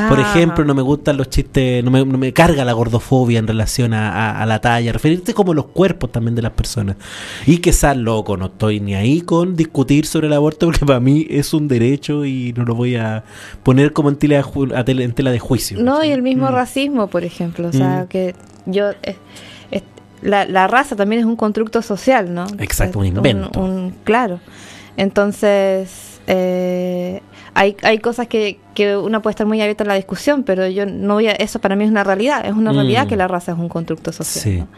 [0.08, 0.22] Por Ah.
[0.22, 3.94] ejemplo, no me gustan los chistes, no me, no me carga la gordofobia en relación
[3.94, 6.96] a, a- a la talla, referirte como los cuerpos también de las personas.
[7.46, 11.00] Y que sea loco, no estoy ni ahí con discutir sobre el aborto porque para
[11.00, 13.24] mí es un derecho y no lo voy a
[13.62, 15.78] poner como en tela a tela- en tela de juicio.
[15.80, 16.52] No, y el mismo Mm.
[16.54, 17.68] racismo, por ejemplo.
[17.68, 18.08] O sea, Mm.
[18.08, 18.34] que
[18.66, 18.90] yo.
[19.02, 19.16] eh,
[20.22, 22.46] la, la raza también es un constructo social, ¿no?
[22.58, 23.60] Exacto, un invento.
[23.60, 24.40] un- claro.
[24.96, 27.20] Entonces, eh,
[27.54, 30.86] hay, hay cosas que, que uno puede estar muy abierta a la discusión, pero yo
[30.86, 31.32] no voy a.
[31.32, 32.44] Eso para mí es una realidad.
[32.44, 32.76] Es una Mm.
[32.76, 34.42] realidad que la raza es un constructo social.
[34.42, 34.58] Sí.
[34.58, 34.68] ¿no?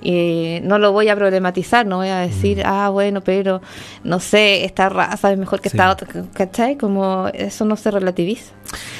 [0.00, 3.60] Y no lo voy a problematizar, no voy a decir, ah, bueno, pero
[4.04, 5.72] no sé, esta raza es mejor que Mm.
[5.72, 5.76] Sí.
[5.76, 6.76] esta otra, ¿cachai?
[6.76, 8.52] Como eso no se relativiza.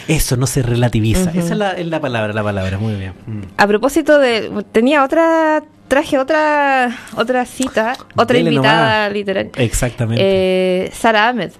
[0.08, 1.30] Eso no se relativiza.
[1.30, 1.38] Ujú.
[1.38, 3.12] Esa es la, es la palabra, la palabra, muy bien.
[3.26, 3.42] Mm.
[3.56, 4.50] A propósito de.
[4.72, 9.12] Tenía otra traje otra otra cita, otra Dele invitada nomás.
[9.12, 9.52] literaria.
[9.56, 10.22] Exactamente.
[10.22, 11.52] Eh, Sara Ahmed.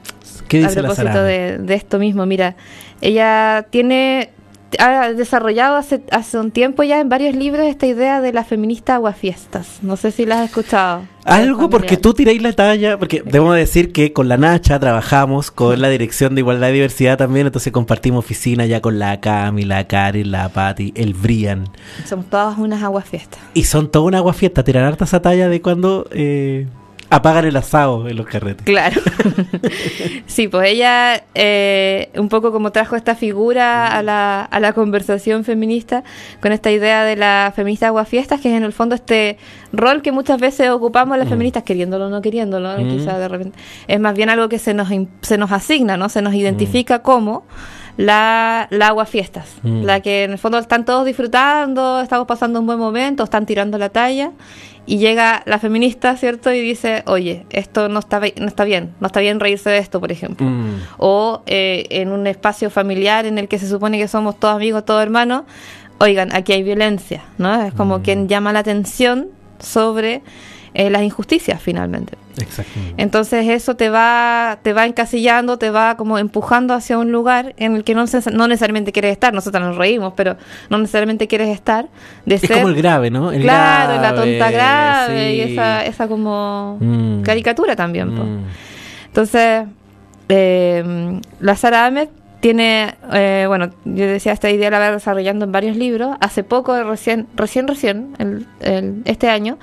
[0.49, 2.57] ¿Qué a dice la propósito de, de esto mismo, mira,
[3.01, 4.31] ella tiene
[4.79, 8.97] ha desarrollado hace, hace un tiempo ya en varios libros esta idea de la feminista
[8.97, 9.79] aguafiestas.
[9.83, 11.05] No sé si la has escuchado.
[11.25, 15.81] Algo porque tú tiráis la talla, porque debo decir que con la Nacha trabajamos con
[15.81, 19.87] la Dirección de Igualdad y Diversidad también, entonces compartimos oficina ya con la Cami, la
[19.87, 21.65] Karen, la Patti, el Brian.
[22.07, 23.41] Somos todas unas aguafiestas.
[23.55, 26.67] Y son toda una agua fiesta, tiran harta esa talla de cuando eh,
[27.11, 28.65] apagan el asado en los carretes.
[28.65, 29.01] Claro.
[30.27, 35.45] sí, pues ella eh, un poco como trajo esta figura a la, a la conversación
[35.45, 36.05] feminista
[36.41, 39.39] con esta idea de la feminista aguafiestas, que es en el fondo este
[39.73, 41.31] rol que muchas veces ocupamos las Mm.
[41.31, 42.89] feministas, queriéndolo o no queriéndolo, Mm.
[42.99, 43.59] quizás de repente.
[43.87, 44.89] Es más bien algo que se nos,
[45.23, 46.09] se nos asigna, ¿no?
[46.09, 47.45] Se nos identifica como
[47.99, 49.83] la, la aguafiestas, Mm.
[49.83, 53.77] la que en el fondo están todos disfrutando, estamos pasando un buen momento, están tirando
[53.77, 54.31] la talla
[54.87, 56.53] y llega la feminista, ¿cierto?
[56.53, 59.99] Y dice, oye, esto no está, no está bien, no está bien reírse de esto,
[60.01, 60.47] por ejemplo.
[60.47, 60.77] Mm.
[60.99, 64.85] O eh, en un espacio familiar en el que se supone que somos todos amigos,
[64.85, 65.43] todos hermanos,
[65.99, 67.63] oigan, aquí hay violencia, ¿no?
[67.63, 68.03] Es como Mm.
[68.03, 69.27] quien llama la atención
[69.59, 70.23] sobre
[70.79, 72.15] eh, las injusticias finalmente.
[72.41, 73.03] Exactamente.
[73.03, 77.75] Entonces eso te va, te va encasillando, te va como empujando hacia un lugar en
[77.75, 79.35] el que no, no necesariamente quieres estar.
[79.35, 80.37] Nosotros nos reímos, pero
[80.71, 81.89] no necesariamente quieres estar.
[82.25, 83.33] De Es ser, como el grave, ¿no?
[83.33, 87.23] El claro, la grave, tonta grave y esa, esa como Mm.
[87.23, 88.15] caricatura también.
[88.15, 88.45] Mm.
[89.07, 89.65] Entonces,
[90.29, 92.09] eh, la Sara Ahmed
[92.41, 96.17] tiene, eh, bueno, yo decía, esta idea la va desarrollando en varios libros.
[96.21, 99.59] Hace poco, recién, recién, recién, el- el- este año,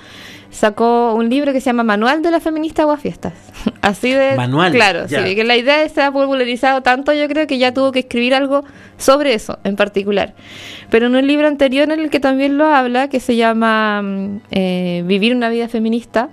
[0.50, 3.32] sacó un libro que se llama Manual de la Feminista Aguafiestas.
[3.82, 4.36] Así de...
[4.36, 5.24] Manual, Claro, ya.
[5.26, 8.34] sí, que la idea se ha popularizado tanto, yo creo que ya tuvo que escribir
[8.34, 8.62] algo
[8.98, 10.34] sobre eso en particular.
[10.90, 14.40] Pero en un libro anterior en el que también lo habla, que se llama mm,
[14.50, 16.28] eh, Vivir una vida feminista,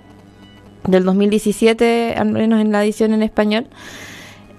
[0.86, 3.66] del 2017, al menos en la edición en español,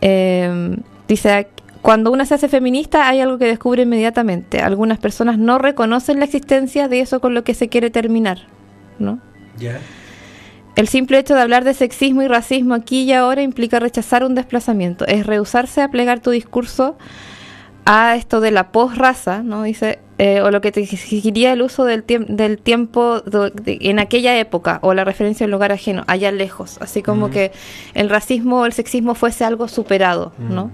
[0.02, 0.76] eh,
[1.08, 1.48] dice,
[1.86, 4.60] cuando una se hace feminista hay algo que descubre inmediatamente.
[4.60, 8.40] Algunas personas no reconocen la existencia de eso con lo que se quiere terminar,
[8.98, 9.20] ¿no?
[9.60, 9.78] Ya.
[10.76, 14.34] El simple hecho de hablar de sexismo y racismo aquí y ahora implica rechazar un
[14.34, 16.98] desplazamiento, es rehusarse a plegar tu discurso
[17.86, 19.62] a esto de la posraza, ¿no?
[19.62, 24.00] Dice, eh, o lo que te exigiría el uso del, tiemp- del tiempo de- en
[24.00, 27.32] aquella época, o la referencia al lugar ajeno, allá lejos, así como Mm.
[27.32, 27.52] que
[27.94, 30.72] el racismo o el sexismo fuese algo superado, ¿no?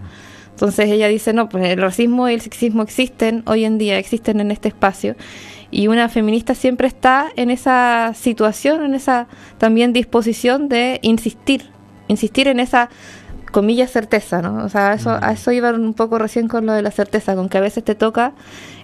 [0.52, 0.54] Mm.
[0.54, 4.40] Entonces ella dice, no, pues el racismo y el sexismo existen hoy en día, existen
[4.40, 5.16] en este espacio.
[5.72, 9.28] Y una feminista siempre está en esa situación, en esa
[9.58, 11.70] también disposición de insistir,
[12.10, 12.90] insistir en esa
[13.52, 14.64] comillas certeza, ¿no?
[14.64, 17.50] O sea, eso, a eso iba un poco recién con lo de la certeza, con
[17.50, 18.34] que a veces te toca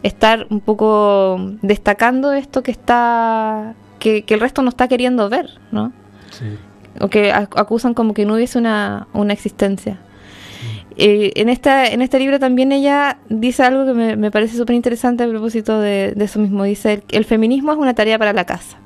[0.04, 5.52] estar un poco destacando esto que está, que, que el resto no está queriendo ver,
[5.72, 5.92] ¿no?
[6.32, 6.46] Sí.
[7.00, 10.00] o que ac- acusan como que no hubiese una, una existencia.
[11.00, 14.76] Eh, en, esta, en este libro también ella dice algo que me, me parece súper
[14.76, 16.64] interesante a propósito de, de eso mismo.
[16.64, 18.78] Dice, el, el feminismo es una tarea para la casa.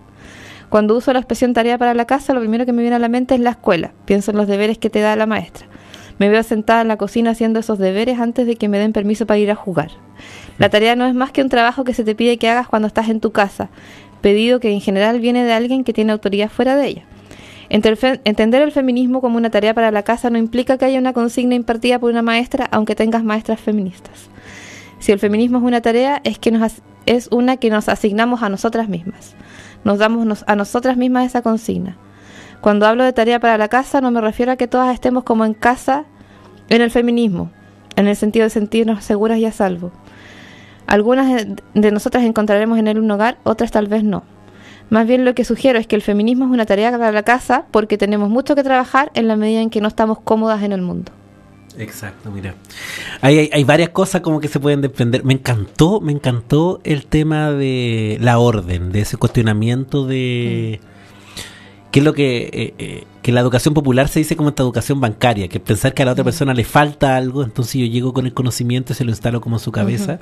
[0.69, 3.09] Cuando uso la expresión tarea para la casa, lo primero que me viene a la
[3.09, 3.93] mente es la escuela.
[4.05, 5.67] Pienso en los deberes que te da la maestra.
[6.17, 9.25] Me veo sentada en la cocina haciendo esos deberes antes de que me den permiso
[9.25, 9.91] para ir a jugar.
[10.59, 12.87] La tarea no es más que un trabajo que se te pide que hagas cuando
[12.87, 13.69] estás en tu casa,
[14.21, 17.05] pedido que en general viene de alguien que tiene autoridad fuera de ella.
[17.73, 21.55] Entender el feminismo como una tarea para la casa no implica que haya una consigna
[21.55, 24.29] impartida por una maestra, aunque tengas maestras feministas.
[24.99, 28.49] Si el feminismo es una tarea, es que nos es una que nos asignamos a
[28.49, 29.35] nosotras mismas.
[29.85, 31.97] Nos damos a nosotras mismas esa consigna.
[32.59, 35.45] Cuando hablo de tarea para la casa, no me refiero a que todas estemos como
[35.45, 36.05] en casa
[36.69, 37.51] en el feminismo,
[37.95, 39.91] en el sentido de sentirnos seguras y a salvo.
[40.87, 44.23] Algunas de nosotras encontraremos en él un hogar, otras tal vez no.
[44.91, 47.63] Más bien lo que sugiero es que el feminismo es una tarea para la casa
[47.71, 50.81] porque tenemos mucho que trabajar en la medida en que no estamos cómodas en el
[50.81, 51.13] mundo.
[51.77, 52.55] Exacto, mira.
[53.21, 55.23] Hay, hay, hay varias cosas como que se pueden desprender.
[55.23, 60.81] Me encantó, me encantó el tema de la orden, de ese cuestionamiento de...
[61.91, 62.49] ¿Qué es lo que...
[62.51, 66.01] eh, eh, que la educación popular se dice como esta educación bancaria, que pensar que
[66.01, 69.03] a la otra persona le falta algo, entonces yo llego con el conocimiento y se
[69.03, 70.19] lo instalo como en su cabeza.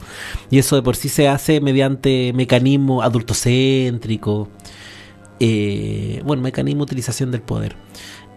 [0.50, 4.50] Y eso de por sí se hace mediante mecanismo adultocéntrico,
[5.40, 7.76] eh, bueno, mecanismo de utilización del poder.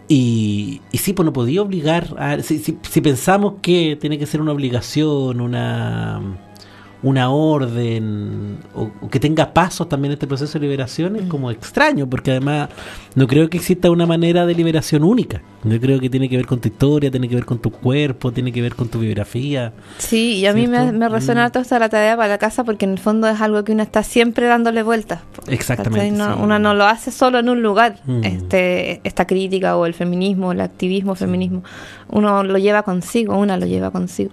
[0.07, 2.41] Y, y sí, pues no podía obligar a...
[2.41, 6.37] Si, si- si pensamos que tiene que ser una obligación, una
[7.03, 12.07] una orden o, o que tenga pasos también este proceso de liberación es como extraño,
[12.09, 12.69] porque además
[13.15, 15.41] no creo que exista una manera de liberación única.
[15.65, 18.31] Yo creo que tiene que ver con tu historia, tiene que ver con tu cuerpo,
[18.31, 19.73] tiene que ver con tu biografía.
[19.97, 21.45] Sí, y a mí me, me resuena Mm.
[21.45, 23.83] harto esta la tarea para la casa porque en el fondo es algo que uno
[23.83, 25.21] está siempre dándole vueltas.
[25.47, 26.11] Exactamente.
[26.11, 26.39] No- sí.
[26.41, 28.23] Uno no lo hace solo en un lugar, Mm.
[28.23, 31.63] este, esta crítica o el feminismo, el activismo, feminismo.
[32.09, 34.31] Uno lo lleva consigo, una lo lleva consigo.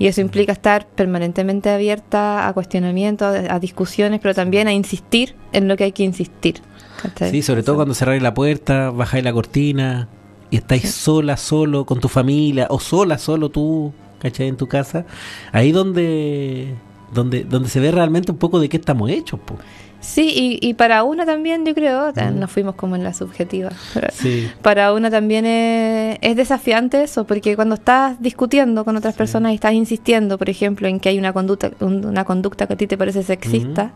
[0.00, 5.68] Y eso implica estar permanentemente abierta a cuestionamientos, a, discusiones, pero también a insistir en
[5.68, 6.62] lo que hay que insistir.
[7.02, 7.30] ¿cachai?
[7.30, 10.08] Sí, sobre todo cuando cerráis la puerta, bajáis la cortina
[10.50, 14.48] y estáis sola, solo, con tu familia, o sola, solo tú, ¿cachai?
[14.48, 15.04] En tu casa.
[15.52, 16.74] Ahí donde,
[17.12, 19.58] donde, donde se ve realmente un poco de qué estamos hechos, po.
[20.00, 20.32] Sí,
[20.62, 23.68] y, y para una también, yo creo, nos fuimos como en la subjetiva.
[24.12, 24.50] Sí.
[24.62, 29.56] Para una también es, es desafiante eso, porque cuando estás discutiendo con otras personas y
[29.56, 32.86] estás insistiendo, por ejemplo, en que hay una conducta, un- una conducta que a ti
[32.86, 33.92] te parece sexista,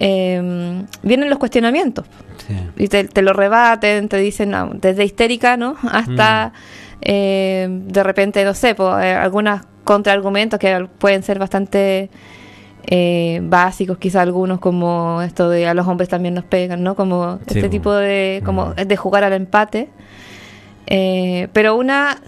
[0.00, 2.06] eh, vienen los cuestionamientos
[2.46, 2.54] sí.
[2.76, 5.76] y te, te lo rebaten, te dicen no, desde histérica, ¿no?
[5.82, 6.52] Hasta
[7.00, 12.10] eh, de repente, no sé, pues, eh, algunos contraargumentos que pueden ser bastante
[12.90, 16.94] eh, básicos, quizá algunos como esto de a los hombres también nos pegan, ¿no?
[16.94, 17.68] Como Sí, este po.
[17.70, 18.74] tipo de, como Mm.
[18.86, 19.90] de jugar al empate.
[20.86, 22.18] Eh, pero una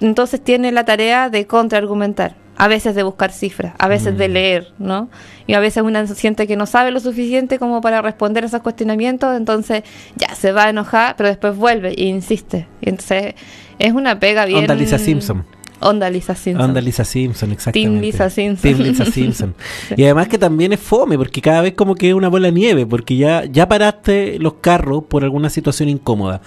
[0.00, 4.32] entonces tiene la tarea de contraargumentar, a veces de buscar cifras, a veces de Mm.
[4.32, 5.08] leer, ¿no?
[5.46, 8.62] Y a veces una siente que no sabe lo suficiente como para responder a esos
[8.62, 9.82] cuestionamientos, entonces
[10.16, 12.66] ya se va a enojar, pero después vuelve e insiste.
[12.80, 13.34] Y entonces
[13.78, 14.60] es una pega bien...
[14.60, 15.44] Onda Lisa Simpson.
[15.80, 16.70] Onda Lisa Simpson.
[16.70, 17.90] Onda Lisa Simpson, exactamente.
[17.90, 18.72] Team Lisa Simpson.
[18.72, 19.54] Team Lisa Simpson.
[19.96, 22.52] Y además que también es fome, porque cada vez como que es una bola de
[22.52, 26.40] nieve, porque ya, ya paraste los carros por alguna situación incómoda.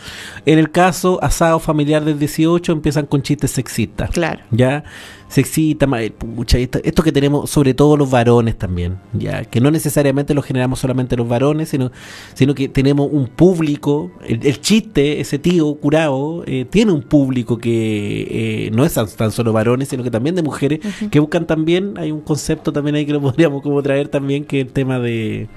[0.45, 4.09] En el caso asado familiar del 18 empiezan con chistes sexistas.
[4.11, 4.41] Claro.
[4.51, 4.84] Ya,
[5.32, 9.71] sexista, ma- eh, pucha, esto, que tenemos, sobre todo los varones también, ya, que no
[9.71, 11.89] necesariamente lo generamos solamente los varones, sino,
[12.34, 17.57] sino que tenemos un público, el, el chiste, ese tío curado, eh, tiene un público
[17.57, 21.47] que eh, no es tan, tan solo varones, sino que también de mujeres, que buscan
[21.47, 24.73] también, hay un concepto también ahí que lo podríamos como traer también, que es el
[24.73, 25.47] tema de,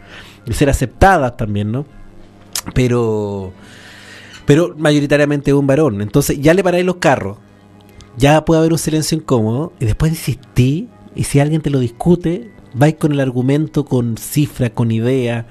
[0.47, 1.85] de ser aceptadas también, ¿no?
[2.75, 3.53] Pero
[4.47, 6.01] pero mayoritariamente es un varón.
[6.03, 7.39] Entonces ya le paráis los carros,
[8.17, 12.51] ya puede haber un silencio incómodo y después insistí y si alguien te lo discute,
[12.75, 15.47] vais con el argumento, con cifra, con idea.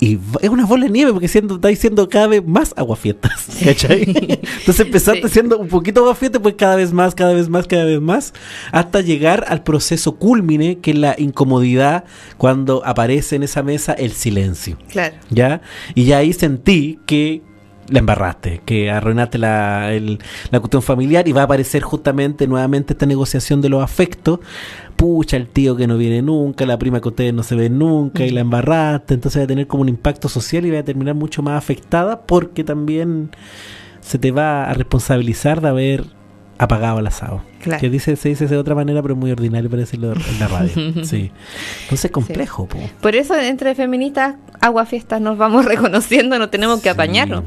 [0.00, 4.02] Y es una bola de nieve porque siendo, estáis siendo cada vez más aguafiestas, ¿cachai?
[4.60, 5.28] Entonces empezaste Sí.
[5.34, 8.32] siendo un poquito aguafiete, pues cada vez más, cada vez más, cada vez más,
[8.70, 12.04] hasta llegar al proceso culmine, que es la incomodidad
[12.36, 14.78] cuando aparece en esa mesa el silencio.
[14.88, 15.16] Claro.
[15.30, 15.62] ¿ya?
[15.96, 17.42] Y ya ahí sentí que
[17.90, 20.18] la embarraste, que arruinaste la, el-
[20.50, 24.40] la cuestión familiar y va a aparecer justamente nuevamente esta negociación de los afectos.
[24.96, 28.24] Pucha, el tío que no viene nunca, la prima que ustedes no se ven nunca
[28.24, 29.14] y la embarraste.
[29.14, 32.22] Entonces va a tener como un impacto social y va a terminar mucho más afectada
[32.26, 33.30] porque también
[34.00, 36.04] se te va a responsabilizar de haber
[36.58, 37.42] apagado el asado.
[37.62, 37.80] Claro.
[37.80, 40.48] Que dice, se dice de otra manera, pero es muy ordinario para decirlo en la
[40.48, 40.70] radio.
[41.04, 41.30] sí.
[41.84, 42.78] Entonces complejo, po.
[43.00, 47.44] Por eso entre feministas, aguafiestas nos vamos reconociendo, no tenemos que Sí, apañarnos.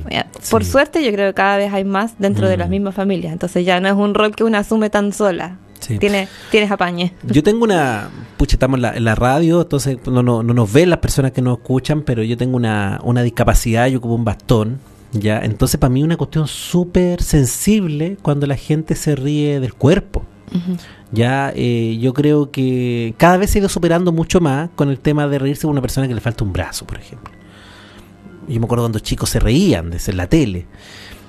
[0.50, 0.72] Por sí.
[0.72, 3.80] suerte yo creo que cada vez hay más dentro de las mismas familias, entonces ya
[3.80, 5.58] no es un rol que una asume tan sola.
[5.80, 5.98] Sí.
[5.98, 7.14] Tienes, tienes apañe.
[7.24, 8.08] Yo tengo una.
[8.38, 11.32] Pucha, estamos en la, en la radio, entonces no, no, no nos ven las personas
[11.32, 14.80] que nos escuchan, pero yo tengo una, una discapacidad, yo ocupo un bastón.
[15.14, 19.74] Ya, entonces para mí es una cuestión súper sensible cuando la gente se ríe del
[19.74, 20.24] cuerpo.
[21.14, 25.00] Ya, eh, yo creo que cada vez se ha ido superando mucho más con el
[25.00, 27.34] tema de reírse de una persona que le falta un brazo, por ejemplo.
[28.48, 30.66] Yo me acuerdo cuando chicos se reían desde la tele.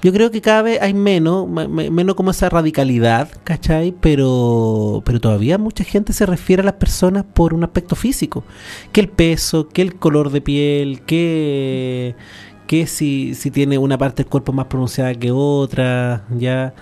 [0.03, 3.95] Yo creo que cada vez hay menos, me- me- menos como esa radicalidad, ¿cachai?
[4.01, 8.43] Pero, pero todavía mucha gente se refiere a las personas por un aspecto físico.
[8.91, 12.17] Que el peso, que el color de piel, que,
[12.73, 16.73] que si, si tiene una parte del cuerpo más pronunciada que otra, ya.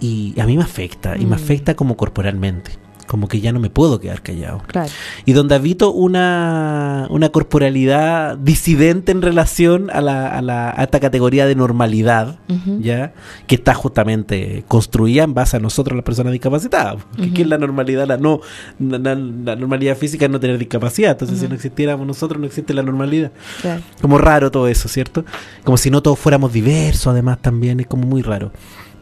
[0.00, 1.40] Y a mí me afecta, y me Mm.
[1.44, 2.72] afecta como corporalmente.
[3.06, 4.88] Como que ya no me puedo quedar callado Claro.
[5.26, 11.00] y donde habito una, una corporalidad disidente en relación a, la, a, la, a esta
[11.00, 12.38] categoría de normalidad.
[12.80, 13.12] ¿ya?
[13.46, 16.96] Que está justamente construida en base a nosotros, las personas discapacitadas.
[17.34, 18.06] ¿Qué es la normalidad?
[18.06, 18.40] La, no,
[18.78, 21.12] la, la- la normalidad física es no tener discapacidad.
[21.12, 23.32] Entonces, si no existiéramos nosotros, no existe la normalidad.
[23.60, 23.82] Claro.
[24.00, 25.24] Como raro todo eso, ¿cierto?
[25.64, 28.52] Como si no todos fuéramos diversos, además, también es como muy raro.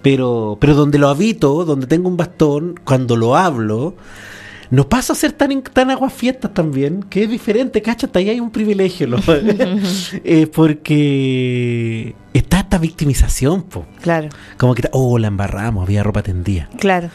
[0.03, 3.95] Pero, pero donde lo habito, donde tengo un bastón, cuando lo hablo,
[4.71, 8.41] no paso a ser tan, tan aguafiestas también, que es diferente, cacho, hasta ahí hay
[8.41, 9.17] un privilegio, ¿no?
[10.25, 13.85] Eh, porque está esta victimización, po.
[14.01, 16.69] Claro, Como que, oh, la embarramos, había ropa tendida.
[16.79, 17.11] claro.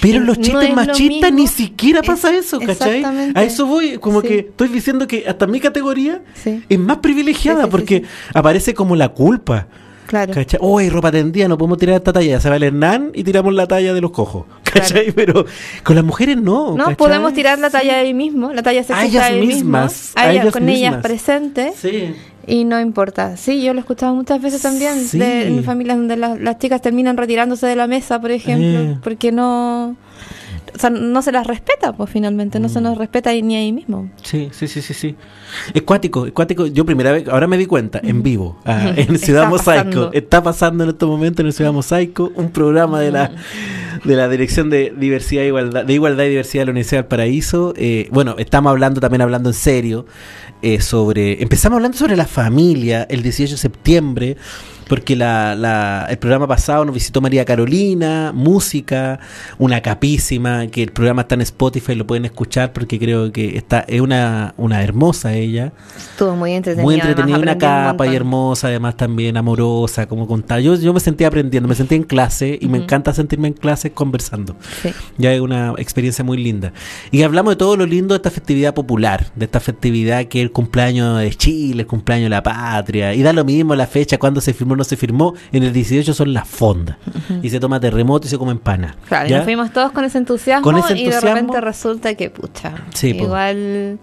[0.00, 2.98] Pero en No los chistes es lo machistas ni siquiera pasa Es- eso, ¿cachai?
[2.98, 3.38] exactamente.
[3.38, 4.28] A eso voy, como Sí.
[4.28, 6.62] que estoy diciendo que hasta mi categoría Sí.
[6.68, 9.68] es más privilegiada Sí, porque aparece como la culpa.
[10.06, 10.32] Claro.
[10.34, 10.58] ¿Cachai?
[10.62, 12.40] Oh, hay ropa tendida, no podemos tirar esta talla.
[12.40, 14.44] Se va el Hernán y tiramos la talla de los cojos.
[14.72, 15.12] ¿Cachai?
[15.12, 15.44] Pero
[15.82, 16.70] con las mujeres no.
[16.72, 16.96] No, ¿cachai?
[16.96, 20.30] podemos tirar la talla ahí mismo, la talla sexista ellas ahí mismo, mismas, a a
[20.32, 21.02] ellas- ellas con ellas mismas.
[21.02, 22.14] presentes Sí.
[22.46, 23.36] y no importa.
[23.36, 25.18] Sí, yo lo he escuchado muchas veces también Sí.
[25.18, 28.98] de, en familias donde la- las chicas terminan retirándose de la mesa, por ejemplo, Eh.
[29.02, 29.96] porque no,
[30.74, 32.82] o sea, no se las respeta, pues finalmente no se Mm.
[32.84, 34.10] nos respeta ni ahí mismo.
[34.22, 35.16] Sí, sí, sí, sí, sí.
[35.74, 36.66] Es cuático, es cuático.
[36.66, 39.84] Yo primera vez, ahora me di cuenta, en vivo, ah, en Ciudad Está Mosaico.
[39.84, 40.10] pasando.
[40.12, 43.30] Está pasando en estos momentos en Ciudad Mosaico un programa de la
[44.04, 47.08] de la Dirección de Diversidad e Igualdad, de Igualdad y Diversidad de la Universidad del
[47.08, 47.72] Paraíso.
[47.76, 50.04] Eh, bueno, estamos hablando también hablando en serio
[50.62, 54.36] eh, sobre, empezamos hablando sobre la familia el 18 de septiembre.
[54.88, 59.18] Porque la, la- el programa pasado nos visitó María Carolina, música,
[59.58, 63.80] una capísima, que el programa está en Spotify, lo pueden escuchar porque creo que está,
[63.88, 65.72] es una, una hermosa ella.
[65.96, 66.82] Estuvo muy entretenida.
[66.84, 70.60] Muy entretenida, una un capa y hermosa, además también amorosa, como contaba.
[70.60, 73.92] Yo, yo me sentía aprendiendo, me sentía en clase y me encanta sentirme en clase
[73.92, 74.56] conversando.
[74.82, 74.90] Sí.
[75.18, 76.72] Ya es una experiencia muy linda.
[77.10, 80.44] Y hablamos de todo lo lindo de esta festividad popular, de esta festividad que es
[80.44, 83.14] el cumpleaños de Chile, el cumpleaños de la patria.
[83.14, 85.34] Y da lo mismo la fecha, cuando se firmó no se firmó.
[85.52, 86.96] En el 18 son las fondas.
[87.42, 88.96] Y se toma terremoto y se come empana.
[89.08, 89.36] Claro, y ¿Ya?
[89.38, 93.10] nos fuimos todos con ese entusiasmo, Con ese y de repente resulta que, pucha, Sí,
[93.10, 93.98] igual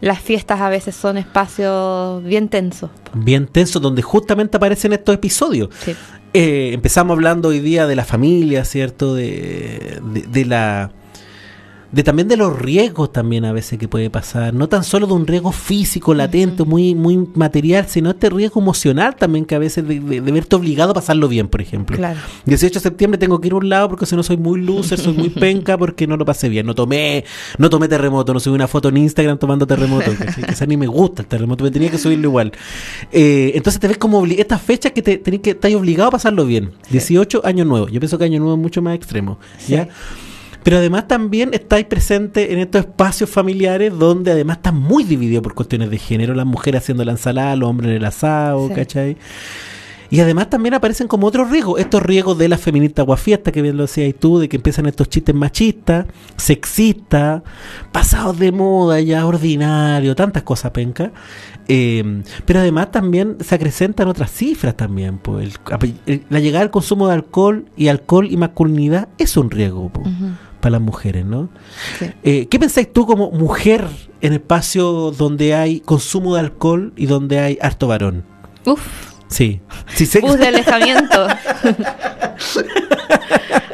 [0.00, 2.90] las fiestas a veces son espacios bien tensos.
[3.14, 5.70] Bien tenso, donde justamente aparecen estos episodios.
[5.78, 5.94] Sí.
[6.34, 9.14] Eh, empezamos hablando hoy día de la familia, ¿cierto?
[9.14, 10.90] De, de, de la
[11.94, 15.12] de también de los riesgos también a veces que puede pasar, no tan solo de
[15.12, 19.86] un riesgo físico latente, muy muy material, sino este riesgo emocional también que a veces
[19.86, 21.96] de, de- de verte obligado a pasarlo bien, por ejemplo.
[21.96, 22.18] Claro.
[22.46, 24.98] 18 de septiembre tengo que ir a un lado porque si no soy muy loser,
[24.98, 27.24] soy muy penca porque no lo pasé bien, no tomé,
[27.58, 30.44] no tomé terremoto, no subí una foto en Instagram tomando terremoto, ¿cachai?
[30.44, 32.50] quizás ni me gusta el terremoto, me tenía que subirlo igual.
[33.12, 36.44] Eh, entonces te ves como estas fechas que te tenés que estás obligado a pasarlo
[36.44, 36.72] bien.
[36.90, 37.88] 18 año nuevo.
[37.88, 39.38] Yo pienso que año nuevo es mucho más extremo,
[39.68, 39.88] ¿ya?
[40.64, 45.54] Pero además también estáis presentes en estos espacios familiares donde además están muy divididos por
[45.54, 48.74] cuestiones de género, las mujeres haciendo la ensalada, los hombres en el asado, Sí.
[48.74, 49.16] ¿cachai?
[50.10, 53.76] Y además también aparecen como otros riesgos, estos riesgos de la feminista guafiesta, que bien
[53.76, 56.06] lo decías tú, de que empiezan estos chistes machistas,
[56.36, 57.42] sexistas,
[57.92, 61.10] pasados de moda, ya ordinario, tantas cosas penca.
[61.68, 65.18] Eh, pero además también se acrecentan otras cifras también.
[65.18, 69.50] Pues, el- el- la llegada al consumo de alcohol y alcohol y masculinidad es un
[69.50, 70.10] riesgo Ujú.
[70.64, 71.50] Para las mujeres, ¿no?
[71.98, 72.06] Sí.
[72.22, 73.86] Eh, ¿Qué pensáis tú como mujer
[74.22, 78.24] en espacios donde hay consumo de alcohol y donde hay harto varón?
[78.64, 79.60] Uf, Sí.
[79.94, 81.26] sí sé que- bus de alejamiento.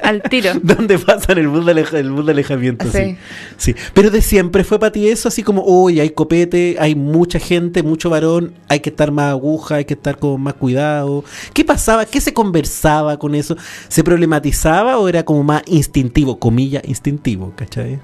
[0.02, 0.52] Al tiro.
[0.62, 2.86] ¿Dónde pasan el bus de, aleja- el bus de alejamiento?
[2.90, 2.98] Sí.
[2.98, 3.16] Sí.
[3.56, 3.74] sí.
[3.94, 7.82] Pero de siempre fue para ti eso, así como, hoy hay copete, hay mucha gente,
[7.82, 11.22] mucho varón, hay que estar más aguja, hay que estar con más cuidado.
[11.52, 12.06] ¿Qué pasaba?
[12.06, 13.56] ¿Qué se conversaba con eso?
[13.88, 18.00] ¿Se problematizaba o era como más instintivo, comilla, instintivo, ¿cachai?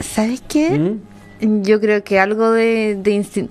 [0.00, 0.70] ¿Sabes qué?
[0.78, 1.00] ¿Mm?
[1.40, 2.96] Yo creo que algo de,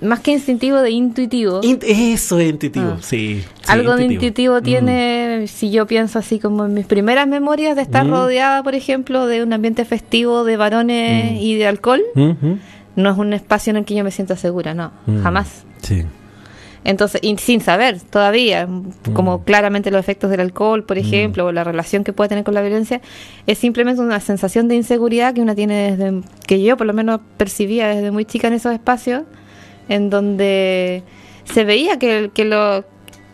[0.01, 1.61] más que instintivo, de intuitivo.
[1.61, 2.97] Int- eso es intuitivo, Ah.
[3.01, 3.41] sí.
[3.43, 4.63] sí, algo de intuitivo Mm.
[4.63, 8.09] tiene, si yo pienso así como en mis primeras memorias de estar Mm.
[8.11, 11.35] rodeada, por ejemplo, de un ambiente festivo de varones Mm.
[11.35, 12.01] y de alcohol,
[12.95, 15.65] no es un espacio en el que yo me sienta segura, no, jamás.
[15.81, 16.03] Sí.
[16.85, 18.67] Entonces, y sin saber todavía,
[19.13, 19.43] como Mm.
[19.43, 22.61] claramente los efectos del alcohol, por ejemplo, o la relación que puede tener con la
[22.61, 22.99] violencia,
[23.47, 27.21] es simplemente una sensación de inseguridad que una tiene desde, que yo por lo menos
[27.37, 29.23] percibía desde muy chica en esos espacios,
[29.87, 31.03] en donde
[31.45, 32.83] se veía que, que, lo-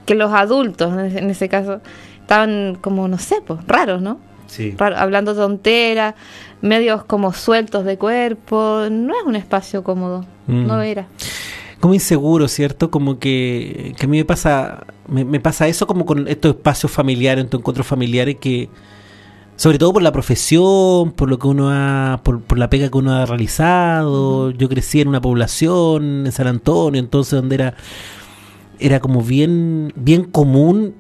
[0.06, 1.82] que los adultos, en ese, en ese caso,
[2.22, 4.20] estaban como, no sé, pues raros, ¿no?
[4.48, 4.74] Sí.
[4.78, 6.16] Raro, hablando tonteras,
[6.62, 10.66] medios como sueltos de cuerpo, no es un espacio cómodo, Mm.
[10.68, 11.06] no era.
[11.80, 12.92] Como inseguro, ¿cierto?
[12.92, 16.92] Como que, que a mí me pasa, me, me pasa eso como con estos espacios
[16.92, 18.70] familiares, estos encuentros familiares que,
[19.56, 22.98] sobre todo por la profesión, por lo que uno ha, por, por la pega que
[22.98, 27.76] uno ha realizado, yo crecí en una población en San Antonio, entonces donde era,
[28.80, 30.96] era como bien, bien común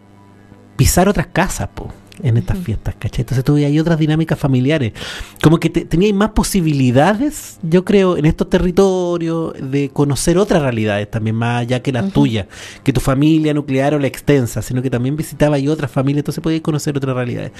[0.75, 1.89] pisar otras casas, po,
[2.23, 3.21] en estas fiestas, ¿cachai?
[3.21, 4.93] Entonces tuve ahí otras dinámicas familiares.
[5.41, 11.09] Como que te, teníais más posibilidades, yo creo, en estos territorios de conocer otras realidades
[11.09, 12.47] también, más allá que las tuyas,
[12.83, 16.41] que tu familia nuclear o la extensa, sino que también visitaba ahí otras familias, entonces
[16.41, 17.51] podías conocer otras realidades.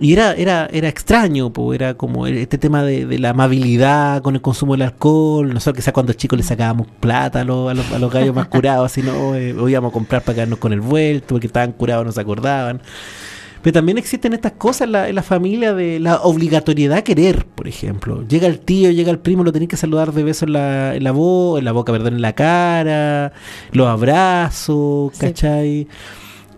[0.00, 4.34] y era, era, era extraño, po, era como este tema de, de la amabilidad con
[4.36, 5.52] el consumo del alcohol.
[5.52, 8.46] Nosotros quizás cuando chicos le sacábamos plata a los, a los, a los gallos más
[8.46, 12.06] curados, así no, eh, íbamos a comprar para quedarnos con el vuelto, porque estaban curados,
[12.06, 12.80] no se acordaban.
[13.62, 17.44] Pero también existen estas cosas en la, en la familia de la obligatoriedad a querer,
[17.46, 18.22] por ejemplo.
[18.28, 21.04] Llega el tío, llega el primo, lo tenés que saludar de beso en la, en
[21.04, 23.32] la, bo- en la boca, perdón, en la cara,
[23.72, 25.86] los abrazos, Sí.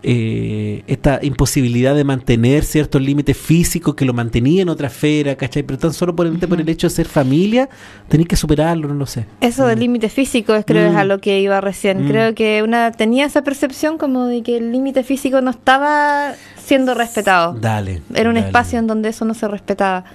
[0.03, 5.61] Eh, esta imposibilidad de mantener ciertos límites físicos que lo mantenía en otra esfera, ¿cachai?
[5.63, 7.69] Pero tan solo por el, por el hecho de ser familia,
[8.07, 9.25] tenés que superarlo, no lo sé.
[9.41, 11.07] Eso del límite físico es creo es a Mm.
[11.07, 12.05] lo que iba recién.
[12.05, 12.07] Mm.
[12.07, 16.93] Creo que una tenía esa percepción como de que el límite físico no estaba siendo
[16.95, 17.53] respetado.
[17.53, 18.01] Dale.
[18.13, 18.47] Era un dale.
[18.47, 20.05] espacio en donde eso no se respetaba.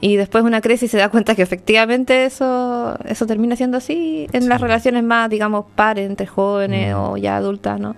[0.00, 4.48] Y después una y se da cuenta que efectivamente eso eso termina siendo así en
[4.48, 6.98] las relaciones más, digamos, pares entre jóvenes Mm.
[6.98, 7.94] o ya adultas, ¿no?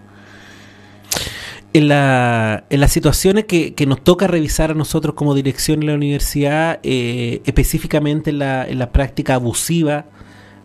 [1.77, 5.89] En, la, en las situaciones que, que nos toca revisar a nosotros como dirección en
[5.89, 10.07] la universidad, eh, específicamente en la, en la práctica abusiva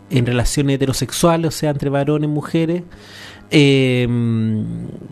[0.08, 2.82] en relaciones heterosexuales, o sea, entre varones y mujeres,
[3.50, 4.06] eh,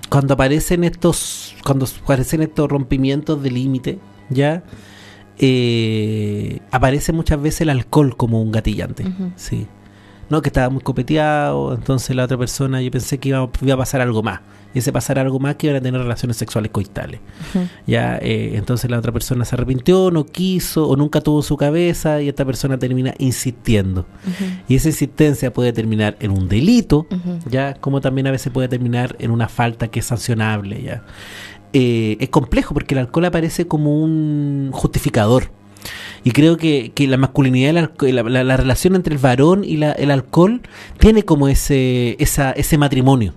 [0.09, 3.99] cuando aparecen estos, cuando aparecen estos rompimientos de límite,
[4.31, 4.63] ya
[5.39, 9.05] eh, aparece muchas veces el alcohol como un gatillante,
[9.37, 9.67] sí.
[10.31, 13.77] No, que estaba muy copeteado, entonces la otra persona, yo pensé que iba, iba a
[13.77, 14.41] pasar algo más.
[14.73, 17.21] Y ese pasar algo más que iban a tener relaciones sexuales coitales.
[17.87, 22.23] Ya, eh, entonces la otra persona se arrepintió, no quiso o nunca tuvo su cabeza
[22.23, 24.07] y esta persona termina insistiendo.
[24.69, 27.09] Y esa insistencia puede terminar en un delito,
[27.49, 31.03] ya, como también a veces puede terminar en una falta que es sancionable, ya.
[31.73, 35.51] Eh, es complejo porque el alcohol aparece como un justificador.
[36.25, 39.93] Y creo que, que la masculinidad, la, la- la relación entre el varón y la-
[39.93, 40.61] el alcohol
[40.99, 43.33] tiene como ese, esa, ese matrimonio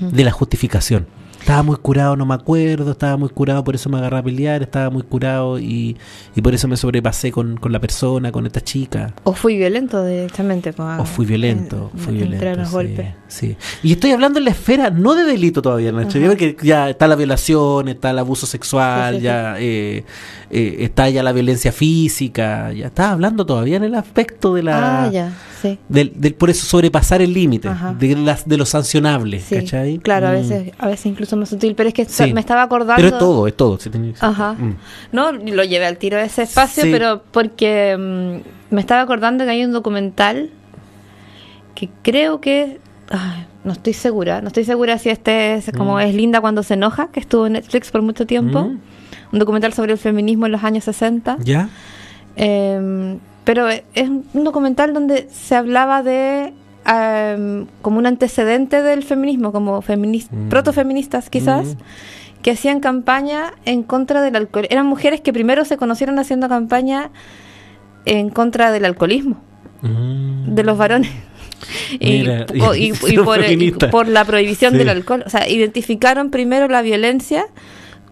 [0.00, 1.06] de la justificación.
[1.44, 4.62] Estaba muy curado, no me acuerdo, estaba muy curado, por eso me agarré a pelear,
[4.62, 5.94] estaba muy curado y,
[6.34, 9.12] y por eso me sobrepasé con, con la persona, con esta chica.
[9.24, 10.72] O fui violento directamente.
[10.72, 12.60] pues, O fui violento, en- fui entre violento.
[12.60, 13.06] los sí, golpes.
[13.28, 13.56] sí.
[13.82, 16.18] Y estoy hablando en la esfera no de delito todavía, Nacho.
[16.62, 19.24] Ya está la violación, está el abuso sexual, Sí, sí, sí.
[19.24, 20.04] ya eh,
[20.50, 25.04] eh, está ya la violencia física, ya está hablando todavía en el aspecto de la...
[25.04, 25.78] Ah, ya, sí.
[25.90, 27.68] Del, del- por eso sobrepasar el límite,
[27.98, 29.98] de, las, de lo sancionable, ¿cachai?
[29.98, 30.34] claro, a Mm.
[30.36, 32.32] veces, a veces incluso más sutil, pero es que Sí.
[32.32, 32.96] me estaba acordando.
[33.02, 33.78] Pero es todo, es todo.
[33.78, 34.52] sí, Ajá.
[34.54, 34.76] Mm.
[35.12, 36.90] No, lo llevé al tiro de ese espacio, Sí.
[36.92, 40.50] pero porque mm, me estaba acordando que hay un documental
[41.74, 42.80] que creo que.
[43.10, 46.00] ay, no estoy segura, no estoy segura si este es como Mm.
[46.00, 48.62] es Linda cuando se enoja, que estuvo en Netflix por mucho tiempo.
[48.64, 48.78] Mm.
[49.32, 51.38] Un documental sobre el feminismo en los años 60.
[51.42, 51.68] ¿Ya?
[52.36, 56.52] Eh, pero es un documental donde se hablaba de
[56.86, 60.48] em, como un antecedente del feminismo, como feminis- Mm.
[60.48, 61.78] protofeministas quizás, Mm.
[62.42, 64.66] que hacían campaña en contra del alcohol.
[64.70, 67.10] Eran mujeres que primero se conocieron haciendo campaña
[68.04, 69.40] en contra del alcoholismo
[69.82, 70.54] Mm.
[70.54, 71.10] de los varones.
[71.98, 74.78] Y, Mira, po- y- y son por, y por la prohibición Sí.
[74.78, 75.22] del alcohol.
[75.26, 77.46] O sea, identificaron primero la violencia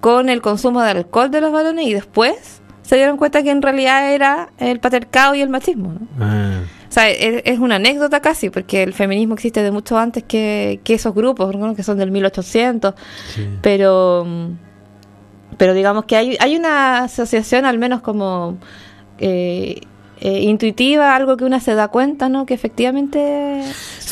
[0.01, 3.61] con el consumo de alcohol de los varones y después se dieron cuenta que en
[3.61, 5.93] realidad era el patriarcado y el machismo.
[5.93, 6.25] ¿no?
[6.25, 6.61] Ah,
[6.93, 10.81] O sea, es, es una anécdota casi, porque el feminismo existe de mucho antes que,
[10.85, 11.75] que esos grupos, ¿no?
[11.75, 12.95] que son del 1800,
[13.35, 13.49] sí.
[13.63, 14.27] pero
[15.57, 18.59] pero digamos que hay, hay una asociación al menos como
[19.19, 19.81] eh,
[20.21, 22.45] eh, intuitiva, algo que una se da cuenta, ¿no?
[22.45, 23.63] Que efectivamente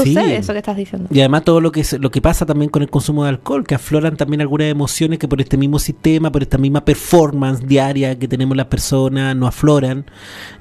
[0.04, 0.32] sucede Sí.
[0.34, 1.08] eso que estás diciendo.
[1.12, 3.64] Y además todo lo que es- lo que pasa también con el consumo de alcohol,
[3.66, 8.18] que afloran también algunas emociones que por este mismo sistema, por esta misma performance diaria
[8.18, 10.04] que tenemos las personas, no afloran.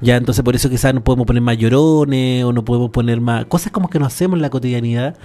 [0.00, 3.44] Ya entonces por eso quizás no podemos poner más llorones o no podemos poner más
[3.46, 5.16] cosas como que no hacemos en la cotidianidad,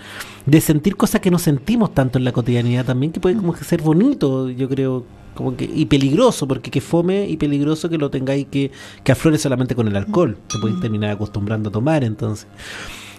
[0.45, 3.63] de sentir cosas que no sentimos tanto en la cotidianidad también, que puede como que
[3.63, 8.09] ser bonito, yo creo, como que y peligroso, porque que fome y peligroso que lo
[8.09, 8.71] tengáis que
[9.03, 12.47] que aflore solamente con el alcohol, te podéis terminar acostumbrando a tomar entonces.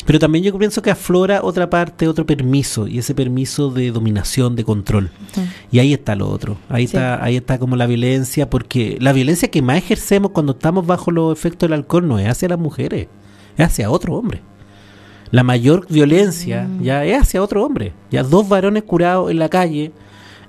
[0.04, 4.54] Pero también yo pienso que aflora otra parte, otro permiso, y ese permiso de dominación,
[4.54, 5.10] de control.
[5.72, 6.58] Y ahí está lo otro.
[6.68, 6.96] Ahí Sí.
[6.96, 11.10] está, ahí está como la violencia, porque la violencia que más ejercemos cuando estamos bajo
[11.10, 13.08] los efectos del alcohol no es hacia las mujeres,
[13.56, 14.42] es hacia otro hombre.
[15.32, 17.92] La mayor violencia ya es hacia otro hombre.
[18.12, 19.90] Ya dos varones curados en la calle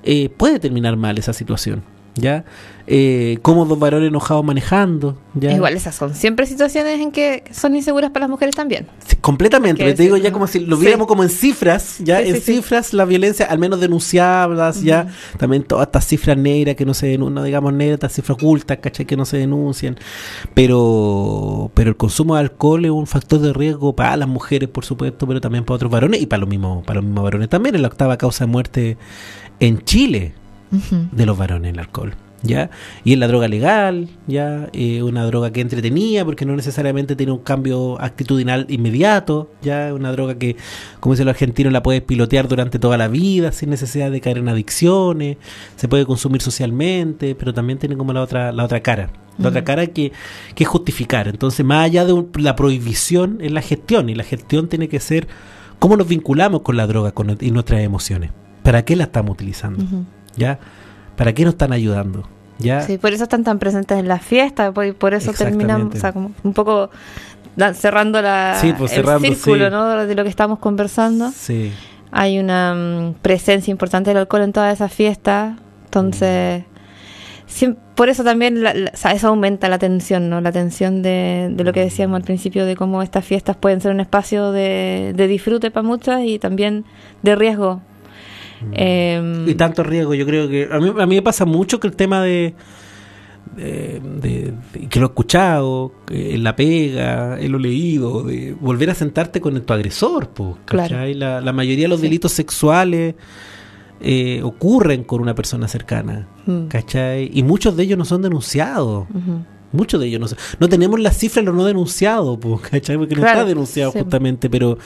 [0.04, 1.82] eh, puede terminar mal esa situación.
[2.18, 2.46] Ya,
[2.90, 5.18] eh, como dos varones enojados manejando.
[5.34, 8.88] Ya, Igual esas son siempre situaciones en que son inseguras para las mujeres también.
[9.06, 10.84] Sí, completamente, te digo ya como si lo Sí.
[10.84, 15.08] viéramos como en cifras, ya Sí, en cifras la violencia, al menos denunciadas, ya
[15.38, 18.78] también todas estas cifras negras que no se denuncian, no digamos negras, estas cifras ocultas,
[18.82, 19.06] ¿cachai?
[19.06, 19.98] Que no se denuncian,
[20.54, 24.86] pero pero el consumo de alcohol es un factor de riesgo para las mujeres, por
[24.86, 27.76] supuesto, pero también para otros varones y para los mismos, para los mismos varones también,
[27.76, 28.98] es la octava causa de muerte
[29.60, 30.34] en Chile
[30.72, 32.14] de los varones el alcohol.
[32.44, 32.70] ¿ya?
[33.04, 34.70] Y es la droga legal, ¿ya?
[34.72, 39.92] Eh, una droga que entretenía porque no necesariamente tiene un cambio actitudinal inmediato, ¿ya?
[39.92, 40.56] Una droga que,
[41.00, 44.38] como dicen los argentinos, la puedes pilotear durante toda la vida sin necesidad de caer
[44.38, 45.38] en adicciones,
[45.78, 49.10] se puede consumir socialmente, pero también tiene como la otra, la otra cara.
[49.40, 50.12] La otra cara que,
[50.56, 51.28] que es justificar.
[51.28, 54.10] Entonces, más allá de un- la prohibición, es la gestión.
[54.10, 55.28] Y la gestión tiene que ser
[55.80, 58.30] cómo nos vinculamos con la droga con, y nuestras emociones.
[58.64, 59.84] ¿Para qué la estamos utilizando?
[60.38, 60.60] ¿Ya?
[61.16, 62.24] ¿Para qué nos están ayudando?
[62.60, 62.82] ¿Ya?
[62.82, 66.12] Sí, por eso están tan presentes en las fiestas, por, por eso terminamos, o sea,
[66.14, 66.90] como un poco
[67.74, 69.72] cerrando la, Sí, pues, el cerrando, círculo sí.
[69.72, 70.06] ¿no?
[70.06, 71.32] de lo que estamos conversando.
[71.32, 71.72] Sí.
[72.12, 76.64] Hay una mm, presencia importante del alcohol en todas esas fiestas, entonces
[77.48, 80.40] siem- por eso también la- la- o sea, eso aumenta la tensión, ¿no?
[80.42, 83.92] La tensión de, de lo que decíamos al principio de cómo estas fiestas pueden ser
[83.92, 86.86] un espacio de, de disfrute para muchas y también
[87.24, 87.82] de riesgo.
[88.74, 91.88] Em, Y tanto riesgo, yo creo que a mí, a mí me pasa mucho que
[91.88, 92.56] el tema de,
[93.56, 98.90] de- de- de- que lo he escuchado, en la pega, en lo leído, de volver
[98.90, 100.98] a sentarte con tu agresor, pues, Claro.
[101.16, 103.16] La, la mayoría de los delitos sexuales
[104.00, 106.68] eh, ocurren con una persona cercana, Mm.
[106.68, 107.32] ¿cachai?
[107.34, 109.08] Y muchos de ellos no son denunciados.
[109.72, 112.98] Muchos de ellos no, no tenemos la cifra de los no denunciados, pues, ¿cachai?
[112.98, 114.00] Porque no Claro, está denunciado sí.
[114.00, 114.78] justamente, pero,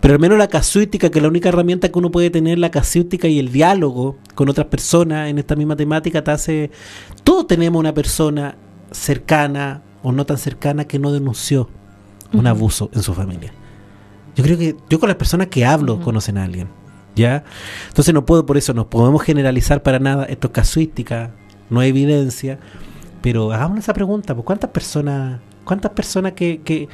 [0.00, 2.70] pero al menos la casuística, que es la única herramienta que uno puede tener, la
[2.70, 6.70] casuística y el diálogo con otras personas en esta misma temática, te hace.
[7.24, 8.56] Todos tenemos una persona
[8.90, 11.68] cercana o no tan cercana que no denunció
[12.32, 13.52] un abuso en su familia.
[14.36, 16.68] Yo creo que yo con las personas que hablo conocen a alguien.
[17.16, 17.44] ¿Ya?
[17.88, 20.24] Entonces no puedo, por eso no podemos generalizar para nada.
[20.26, 21.32] Esto es casuística,
[21.68, 22.60] no hay evidencia.
[23.22, 26.88] Pero hagamos esa pregunta, pues, ¿cuántas personas, cuántas personas que, que,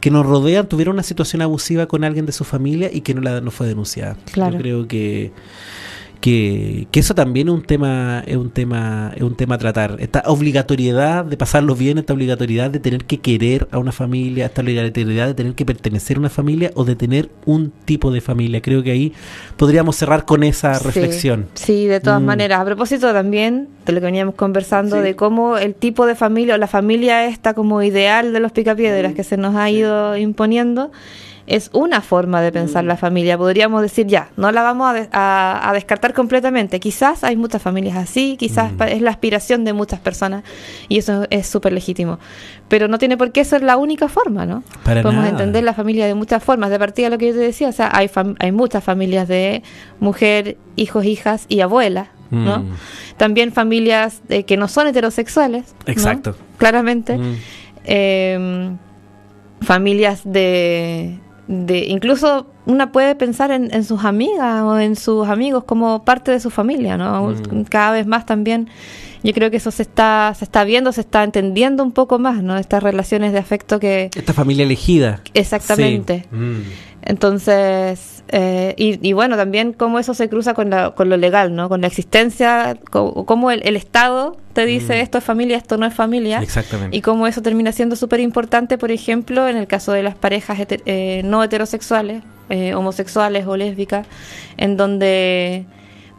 [0.00, 3.20] que nos rodean tuvieron una situación abusiva con alguien de su familia y que no
[3.20, 4.16] la no fue denunciada?
[4.32, 4.52] Claro.
[4.52, 5.32] Yo creo que,
[6.22, 9.96] que, que eso también es un tema, es un tema, es un tema a tratar.
[9.98, 14.62] Esta obligatoriedad de pasarlo bien, esta obligatoriedad de tener que querer a una familia, esta
[14.62, 18.62] obligatoriedad de tener que pertenecer a una familia o de tener un tipo de familia.
[18.62, 19.12] Creo que ahí
[19.56, 21.48] podríamos cerrar con esa reflexión.
[21.54, 22.24] Sí, de todas Mm.
[22.24, 22.60] maneras.
[22.60, 25.02] A propósito también de lo que veníamos conversando, Sí.
[25.02, 28.54] de cómo el tipo de familia o la familia esta como ideal de los Mm.
[28.54, 30.92] picapiedras que se nos ha ido imponiendo
[31.46, 32.54] es una forma de Mm.
[32.54, 33.36] pensar la familia.
[33.36, 36.78] Podríamos decir ya, no la vamos a, de- a- a descartar completamente.
[36.80, 38.82] Quizás hay muchas familias así, quizás Mm.
[38.82, 40.44] es la aspiración de muchas personas
[40.88, 42.18] y eso es súper legítimo.
[42.68, 44.62] Pero no tiene por qué ser la única forma, ¿no?
[44.84, 45.30] Para Podemos nada.
[45.30, 46.70] entender la familia de muchas formas.
[46.70, 49.62] De partida lo que yo te decía, o sea, hay, fam- hay muchas familias de
[50.00, 52.60] mujer, hijos, hijas y abuelas, ¿no?
[52.60, 52.68] Mm.
[53.18, 55.74] También familias eh, que no son heterosexuales.
[55.86, 55.92] ¿no?
[55.92, 56.34] Exacto.
[56.56, 57.18] Claramente.
[57.18, 57.34] Mm.
[57.84, 58.70] Eh,
[59.60, 61.18] familias de,
[61.52, 61.86] de...
[61.86, 66.40] Incluso una puede pensar en, en sus amigas o en sus amigos como parte de
[66.40, 67.28] su familia, ¿no?
[67.30, 67.64] Mm.
[67.64, 68.68] Cada vez más también...
[69.22, 72.42] Yo creo que eso se está, se está viendo, se está entendiendo un poco más,
[72.42, 72.56] ¿no?
[72.58, 75.20] Estas relaciones de afecto que, Esta familia elegida.
[75.34, 76.26] Exactamente.
[76.30, 76.36] Sí.
[76.36, 76.62] Mm.
[77.04, 81.54] Entonces, eh, y, y bueno, también cómo eso se cruza con, la, con lo legal,
[81.54, 81.68] ¿no?
[81.68, 85.02] Con la existencia, cómo el, el Estado te dice Mm.
[85.02, 86.40] esto es familia, esto no es familia.
[86.42, 86.96] Exactamente.
[86.96, 90.58] Y cómo eso termina siendo súper importante, por ejemplo, en el caso de las parejas
[90.58, 94.06] heter- eh, no heterosexuales, eh, homosexuales o lésbicas,
[94.56, 95.64] en donde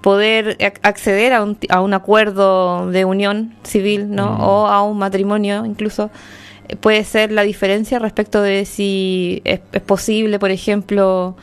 [0.04, 4.34] poder ac- acceder a un, a un acuerdo de unión civil, ¿no?
[4.34, 4.41] Mm.
[4.41, 6.12] O a un matrimonio incluso,
[6.68, 11.36] eh, puede ser la diferencia respecto de si es, es posible, por ejemplo,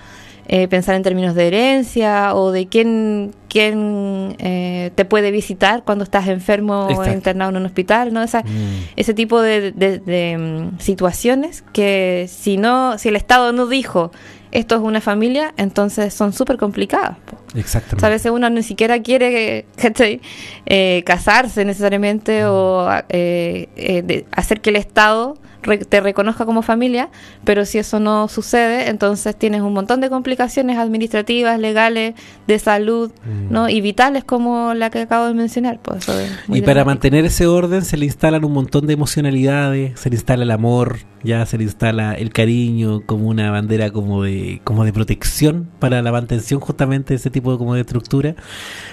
[0.52, 6.02] eh, pensar en términos de herencia o de quién, quién eh, te puede visitar cuando
[6.04, 8.20] estás enfermo o internado en un hospital, ¿no?
[8.22, 8.84] Esa, Mm.
[8.96, 14.11] ese tipo de, de- de, mm, situaciones que si no, si el Estado no dijo
[14.53, 17.16] esto es una familia, entonces son súper complicadas.
[17.18, 17.36] po.
[17.59, 17.96] Exactamente.
[17.96, 19.66] O sea, a veces uno ni siquiera quiere.
[20.66, 26.62] Eh, casarse necesariamente o eh, eh, de- hacer que el Estado re- te reconozca como
[26.62, 27.08] familia,
[27.44, 32.14] pero si eso no sucede, entonces tienes un montón de complicaciones administrativas, legales,
[32.46, 33.52] de salud, Mm.
[33.52, 33.68] ¿no?
[33.68, 35.80] Y vitales como la que acabo de mencionar.
[35.82, 36.86] Pues eso es muy Y para dramático.
[36.90, 40.98] mantener ese orden se le instalan un montón de emocionalidades, se le instala el amor,
[41.22, 46.00] ya se le instala el cariño como una bandera como de como de protección para
[46.02, 48.34] la mantención justamente de ese tipo de como de estructura.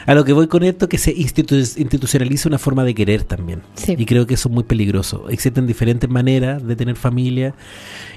[0.05, 3.61] A lo que voy con esto que se institu- institucionaliza una forma de querer también.
[3.75, 3.95] Sí.
[3.97, 5.25] Y creo que eso es muy peligroso.
[5.29, 7.53] Existen diferentes maneras de tener familia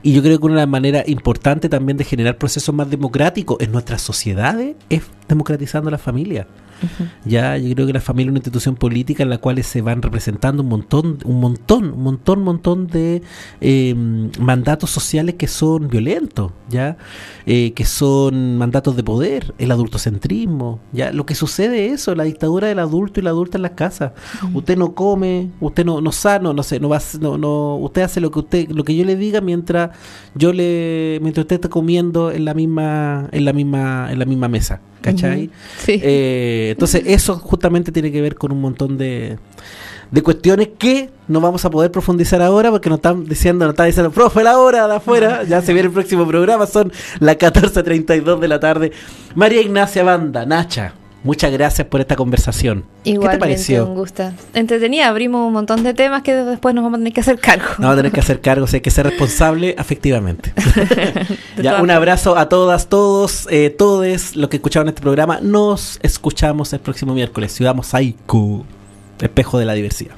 [0.02, 3.58] y yo creo que una de las maneras importantes también de generar procesos más democráticos
[3.60, 6.46] en nuestras sociedades es democratizando la familia.
[7.24, 10.02] Ya, yo creo que la familia es una institución política en la cual se van
[10.02, 13.22] representando un montón, un montón, un montón, montón de,
[13.60, 16.96] eh, mm, mandatos sociales que son violentos, ¿ya?
[17.46, 21.12] Eh, que son mandatos de poder, el adultocentrismo, ¿ya?
[21.12, 24.12] Lo que sucede es eso, la dictadura del adulto y la adulta en las casas.
[24.54, 28.20] Usted no come, usted no, no sano, no sé, no va, no, no, usted hace
[28.20, 29.90] lo que usted, lo que yo le diga mientras
[30.34, 34.48] yo le, mientras usted está comiendo en la misma, en la misma, en la misma
[34.48, 35.50] mesa, ¿cachai?
[35.78, 36.00] Sí.
[36.02, 39.38] Eh, entonces eso justamente tiene que ver con un montón de,
[40.10, 43.84] de cuestiones que no vamos a poder profundizar ahora porque nos están diciendo, nos está
[43.84, 48.38] diciendo, profe, la hora de afuera, ya se viene el próximo programa, son las 14.32
[48.38, 48.92] de la tarde.
[49.34, 52.80] María Ignacia Banda, Nacha, muchas gracias por esta conversación.
[52.80, 53.86] ¿Qué te Igualmente, un pareció?
[53.86, 54.32] gusto.
[54.54, 57.64] Entretenida, abrimos un montón de temas que después nos vamos a tener que hacer cargo.
[57.78, 60.52] No vamos a tener que hacer cargo, o sea, hay que ser responsable afectivamente.
[61.60, 65.40] Ya, un abrazo a todas, todos, eh, todes los que escucharon este programa.
[65.42, 67.52] Nos escuchamos el próximo miércoles.
[67.52, 68.64] Ciudad Mosaico,
[69.20, 70.14] espejo de la diversidad.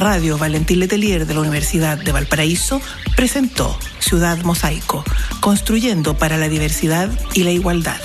[0.00, 2.80] Radio Valentín Letelier de la Universidad de Valparaíso
[3.16, 5.04] presentó Ciudad Mosaico,
[5.40, 8.00] construyendo para la diversidad y la igualdad.